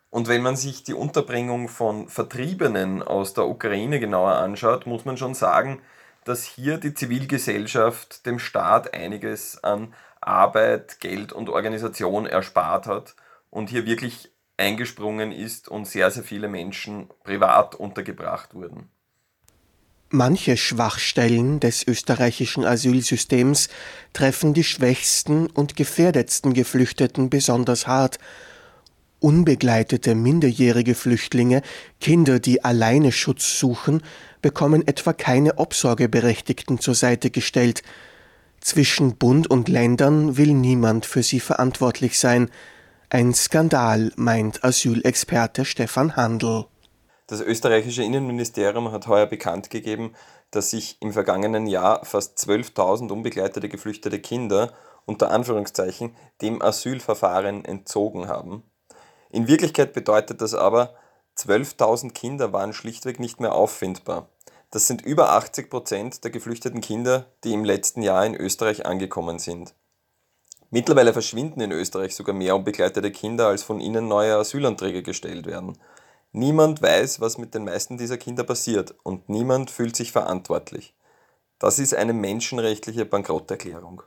Und 0.09 0.27
wenn 0.27 0.41
man 0.41 0.55
sich 0.55 0.83
die 0.83 0.93
Unterbringung 0.93 1.67
von 1.67 2.07
Vertriebenen 2.07 3.03
aus 3.03 3.33
der 3.33 3.47
Ukraine 3.47 3.99
genauer 3.99 4.31
anschaut, 4.35 4.87
muss 4.87 5.05
man 5.05 5.17
schon 5.17 5.35
sagen, 5.35 5.81
dass 6.23 6.43
hier 6.43 6.77
die 6.77 6.93
Zivilgesellschaft 6.93 8.25
dem 8.25 8.39
Staat 8.39 8.93
einiges 8.93 9.63
an 9.63 9.93
Arbeit, 10.21 10.99
Geld 10.99 11.33
und 11.33 11.49
Organisation 11.49 12.25
erspart 12.25 12.87
hat 12.87 13.15
und 13.49 13.69
hier 13.69 13.85
wirklich 13.85 14.31
eingesprungen 14.57 15.31
ist 15.31 15.69
und 15.69 15.87
sehr, 15.87 16.11
sehr 16.11 16.23
viele 16.23 16.47
Menschen 16.47 17.09
privat 17.23 17.75
untergebracht 17.75 18.53
wurden. 18.53 18.89
Manche 20.11 20.57
Schwachstellen 20.57 21.59
des 21.59 21.85
österreichischen 21.85 22.65
Asylsystems 22.65 23.69
treffen 24.11 24.55
die 24.55 24.63
schwächsten 24.63 25.45
und 25.45 25.75
gefährdetsten 25.75 26.53
Geflüchteten 26.53 27.29
besonders 27.29 27.85
hart. 27.85 28.17
Unbegleitete 29.19 30.15
minderjährige 30.15 30.95
Flüchtlinge, 30.95 31.61
Kinder, 32.01 32.39
die 32.39 32.63
alleine 32.63 33.11
Schutz 33.11 33.59
suchen, 33.59 34.01
bekommen 34.41 34.87
etwa 34.87 35.13
keine 35.13 35.59
Obsorgeberechtigten 35.59 36.79
zur 36.79 36.95
Seite 36.95 37.29
gestellt. 37.29 37.83
Zwischen 38.61 39.17
Bund 39.17 39.49
und 39.49 39.69
Ländern 39.69 40.37
will 40.37 40.53
niemand 40.53 41.05
für 41.05 41.23
sie 41.23 41.39
verantwortlich 41.39 42.19
sein. 42.19 42.49
Ein 43.09 43.33
Skandal, 43.33 44.11
meint 44.15 44.63
Asylexperte 44.63 45.65
Stefan 45.65 46.15
Handel. 46.15 46.65
Das 47.27 47.41
österreichische 47.41 48.03
Innenministerium 48.03 48.91
hat 48.91 49.07
heuer 49.07 49.27
bekannt 49.27 49.69
gegeben, 49.69 50.13
dass 50.51 50.71
sich 50.71 50.97
im 50.99 51.13
vergangenen 51.13 51.67
Jahr 51.67 52.03
fast 52.03 52.37
12.000 52.39 53.11
unbegleitete 53.11 53.69
geflüchtete 53.69 54.19
Kinder 54.19 54.73
unter 55.05 55.31
Anführungszeichen 55.31 56.15
dem 56.41 56.61
Asylverfahren 56.61 57.65
entzogen 57.65 58.27
haben. 58.27 58.63
In 59.29 59.47
Wirklichkeit 59.47 59.93
bedeutet 59.93 60.41
das 60.41 60.53
aber, 60.53 60.95
12.000 61.37 62.11
Kinder 62.13 62.51
waren 62.51 62.73
schlichtweg 62.73 63.19
nicht 63.19 63.39
mehr 63.39 63.53
auffindbar. 63.53 64.29
Das 64.71 64.85
sind 64.85 65.01
über 65.01 65.31
80 65.31 65.69
Prozent 65.69 66.23
der 66.23 66.31
geflüchteten 66.31 66.81
Kinder, 66.81 67.25
die 67.43 67.53
im 67.53 67.65
letzten 67.65 68.03
Jahr 68.03 68.25
in 68.25 68.35
Österreich 68.35 68.85
angekommen 68.85 69.39
sind. 69.39 69.73
Mittlerweile 70.69 71.13
verschwinden 71.13 71.61
in 71.61 71.71
Österreich 71.71 72.15
sogar 72.15 72.35
mehr 72.35 72.55
unbegleitete 72.55 73.11
Kinder, 73.11 73.47
als 73.47 73.63
von 73.63 73.79
ihnen 73.79 74.07
neue 74.07 74.35
Asylanträge 74.35 75.01
gestellt 75.01 75.47
werden. 75.47 75.77
Niemand 76.31 76.83
weiß, 76.83 77.19
was 77.21 77.39
mit 77.39 77.55
den 77.55 77.65
meisten 77.65 77.97
dieser 77.97 78.17
Kinder 78.17 78.43
passiert 78.43 78.93
und 79.01 79.29
niemand 79.29 79.71
fühlt 79.71 79.95
sich 79.95 80.11
verantwortlich. 80.11 80.93
Das 81.57 81.79
ist 81.79 81.95
eine 81.95 82.13
menschenrechtliche 82.13 83.05
Bankrotterklärung. 83.05 84.03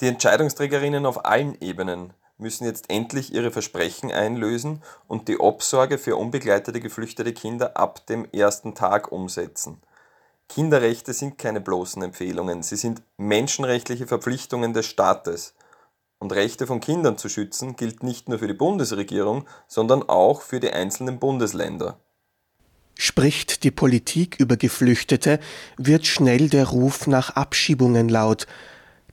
Die 0.00 0.06
Entscheidungsträgerinnen 0.06 1.06
auf 1.06 1.24
allen 1.24 1.60
Ebenen 1.60 2.12
müssen 2.44 2.64
jetzt 2.66 2.90
endlich 2.90 3.32
ihre 3.32 3.50
Versprechen 3.50 4.12
einlösen 4.12 4.82
und 5.08 5.28
die 5.28 5.40
Obsorge 5.40 5.96
für 5.96 6.16
unbegleitete 6.16 6.78
geflüchtete 6.78 7.32
Kinder 7.32 7.76
ab 7.76 8.06
dem 8.06 8.28
ersten 8.32 8.74
Tag 8.74 9.10
umsetzen. 9.10 9.80
Kinderrechte 10.48 11.14
sind 11.14 11.38
keine 11.38 11.62
bloßen 11.62 12.02
Empfehlungen, 12.02 12.62
sie 12.62 12.76
sind 12.76 13.02
menschenrechtliche 13.16 14.06
Verpflichtungen 14.06 14.74
des 14.74 14.84
Staates. 14.84 15.54
Und 16.18 16.32
Rechte 16.32 16.66
von 16.66 16.80
Kindern 16.80 17.16
zu 17.16 17.30
schützen 17.30 17.76
gilt 17.76 18.02
nicht 18.02 18.28
nur 18.28 18.38
für 18.38 18.46
die 18.46 18.52
Bundesregierung, 18.52 19.46
sondern 19.66 20.02
auch 20.02 20.42
für 20.42 20.60
die 20.60 20.70
einzelnen 20.70 21.18
Bundesländer. 21.18 21.98
Spricht 22.94 23.64
die 23.64 23.70
Politik 23.70 24.36
über 24.38 24.58
Geflüchtete, 24.58 25.40
wird 25.78 26.06
schnell 26.06 26.50
der 26.50 26.68
Ruf 26.68 27.06
nach 27.06 27.30
Abschiebungen 27.30 28.08
laut. 28.08 28.46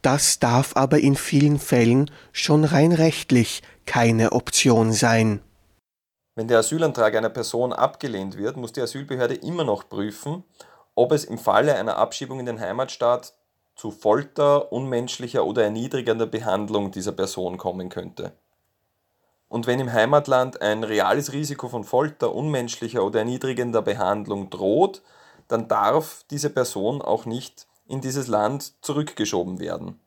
Das 0.02 0.40
darf 0.40 0.76
aber 0.76 1.00
in 1.00 1.16
vielen 1.16 1.60
Fällen 1.60 2.10
schon 2.32 2.64
rein 2.64 2.92
rechtlich 2.92 3.62
keine 3.86 4.32
Option 4.32 4.92
sein. 4.92 5.42
Wenn 6.36 6.48
der 6.48 6.60
Asylantrag 6.60 7.16
einer 7.16 7.30
Person 7.30 7.74
abgelehnt 7.74 8.38
wird, 8.38 8.58
muss 8.58 8.72
die 8.72 8.82
Asylbehörde 8.82 9.36
immer 9.36 9.64
noch 9.64 9.90
prüfen, 9.90 10.44
ob 10.96 11.12
es 11.12 11.26
im 11.26 11.38
Falle 11.38 11.76
einer 11.76 11.98
Abschiebung 11.98 12.40
in 12.40 12.46
den 12.46 12.60
Heimatstaat 12.60 13.34
zu 13.76 13.92
Folter, 13.92 14.72
unmenschlicher 14.72 15.46
oder 15.46 15.64
erniedrigender 15.64 16.26
Behandlung 16.26 16.92
dieser 16.92 17.12
Person 17.12 17.58
kommen 17.58 17.90
könnte. 17.90 18.34
Und 19.50 19.68
wenn 19.68 19.80
im 19.80 19.92
Heimatland 19.92 20.62
ein 20.62 20.84
reales 20.84 21.34
Risiko 21.34 21.68
von 21.68 21.84
Folter, 21.84 22.34
unmenschlicher 22.34 23.04
oder 23.04 23.20
erniedrigender 23.20 23.82
Behandlung 23.82 24.50
droht, 24.50 25.02
dann 25.50 25.68
darf 25.68 26.24
diese 26.30 26.50
Person 26.50 27.02
auch 27.02 27.26
nicht 27.26 27.68
in 27.92 28.00
dieses 28.00 28.28
Land 28.28 28.74
zurückgeschoben 28.82 29.60
werden. 29.60 30.00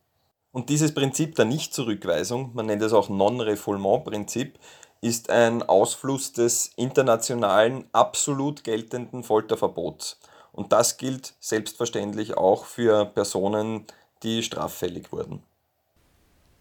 Und 0.52 0.70
dieses 0.70 0.94
Prinzip 0.94 1.34
der 1.34 1.44
Nichtzurückweisung, 1.44 2.52
man 2.54 2.66
nennt 2.66 2.80
es 2.80 2.94
auch 2.94 3.10
Non-Refoulement-Prinzip, 3.10 4.58
ist 5.02 5.28
ein 5.28 5.62
Ausfluss 5.62 6.32
des 6.32 6.72
internationalen 6.76 7.84
absolut 7.92 8.64
geltenden 8.64 9.22
Folterverbots. 9.22 10.18
Und 10.52 10.72
das 10.72 10.96
gilt 10.96 11.34
selbstverständlich 11.40 12.38
auch 12.38 12.64
für 12.64 13.04
Personen, 13.04 13.84
die 14.22 14.42
straffällig 14.42 15.12
wurden. 15.12 15.42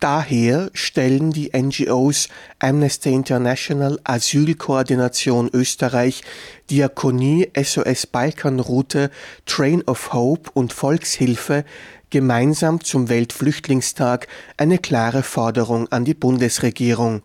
Daher 0.04 0.70
stellen 0.74 1.32
die 1.32 1.52
NGOs 1.56 2.28
Amnesty 2.60 3.14
International, 3.14 4.02
Asylkoordination 4.04 5.50
Österreich, 5.54 6.24
Diakonie, 6.70 7.50
SOS 7.56 8.08
Balkanroute, 8.08 9.12
Train 9.46 9.82
of 9.84 10.12
Hope 10.12 10.52
und 10.54 10.74
Volkshilfe 10.74 11.64
gemeinsam 12.10 12.84
zum 12.84 13.08
Weltflüchtlingstag 13.08 14.28
eine 14.58 14.78
klare 14.78 15.24
Forderung 15.24 15.90
an 15.90 16.04
die 16.04 16.16
Bundesregierung. 16.16 17.22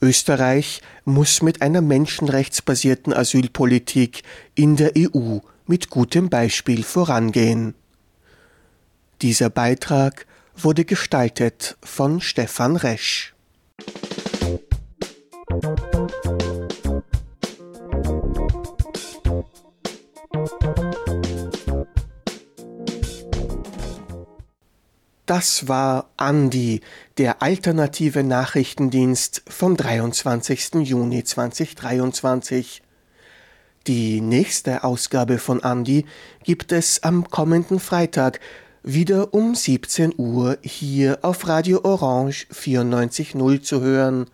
Österreich 0.00 0.80
muss 1.04 1.42
mit 1.42 1.60
einer 1.60 1.80
menschenrechtsbasierten 1.80 3.12
Asylpolitik 3.12 4.22
in 4.54 4.76
der 4.76 4.92
EU 4.96 5.38
mit 5.66 5.90
gutem 5.90 6.28
Beispiel 6.30 6.84
vorangehen. 6.84 7.74
Dieser 9.22 9.50
Beitrag 9.50 10.26
wurde 10.56 10.84
gestaltet 10.84 11.76
von 11.82 12.20
Stefan 12.20 12.76
Resch. 12.76 13.34
Das 25.26 25.68
war 25.68 26.10
Andi, 26.18 26.80
der 27.16 27.40
alternative 27.40 28.22
Nachrichtendienst 28.22 29.42
vom 29.48 29.76
23. 29.76 30.74
Juni 30.82 31.24
2023. 31.24 32.82
Die 33.86 34.20
nächste 34.20 34.84
Ausgabe 34.84 35.38
von 35.38 35.62
Andi 35.62 36.06
gibt 36.42 36.72
es 36.72 37.02
am 37.02 37.28
kommenden 37.30 37.80
Freitag 37.80 38.40
wieder 38.84 39.32
um 39.32 39.54
17 39.54 40.14
Uhr 40.18 40.58
hier 40.62 41.18
auf 41.22 41.48
Radio 41.48 41.80
Orange 41.84 42.46
94.0 42.52 43.62
zu 43.62 43.80
hören. 43.80 44.26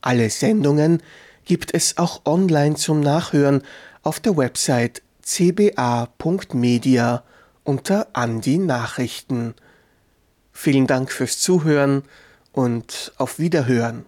Alle 0.00 0.30
Sendungen 0.30 1.02
gibt 1.44 1.74
es 1.74 1.98
auch 1.98 2.24
online 2.24 2.76
zum 2.76 3.00
Nachhören 3.00 3.62
auf 4.02 4.20
der 4.20 4.36
Website 4.36 5.02
cba.media 5.20 7.24
unter 7.64 8.06
Andi 8.12 8.58
Nachrichten. 8.58 9.54
Vielen 10.52 10.86
Dank 10.86 11.10
fürs 11.10 11.40
Zuhören 11.40 12.04
und 12.52 13.12
auf 13.18 13.40
Wiederhören. 13.40 14.06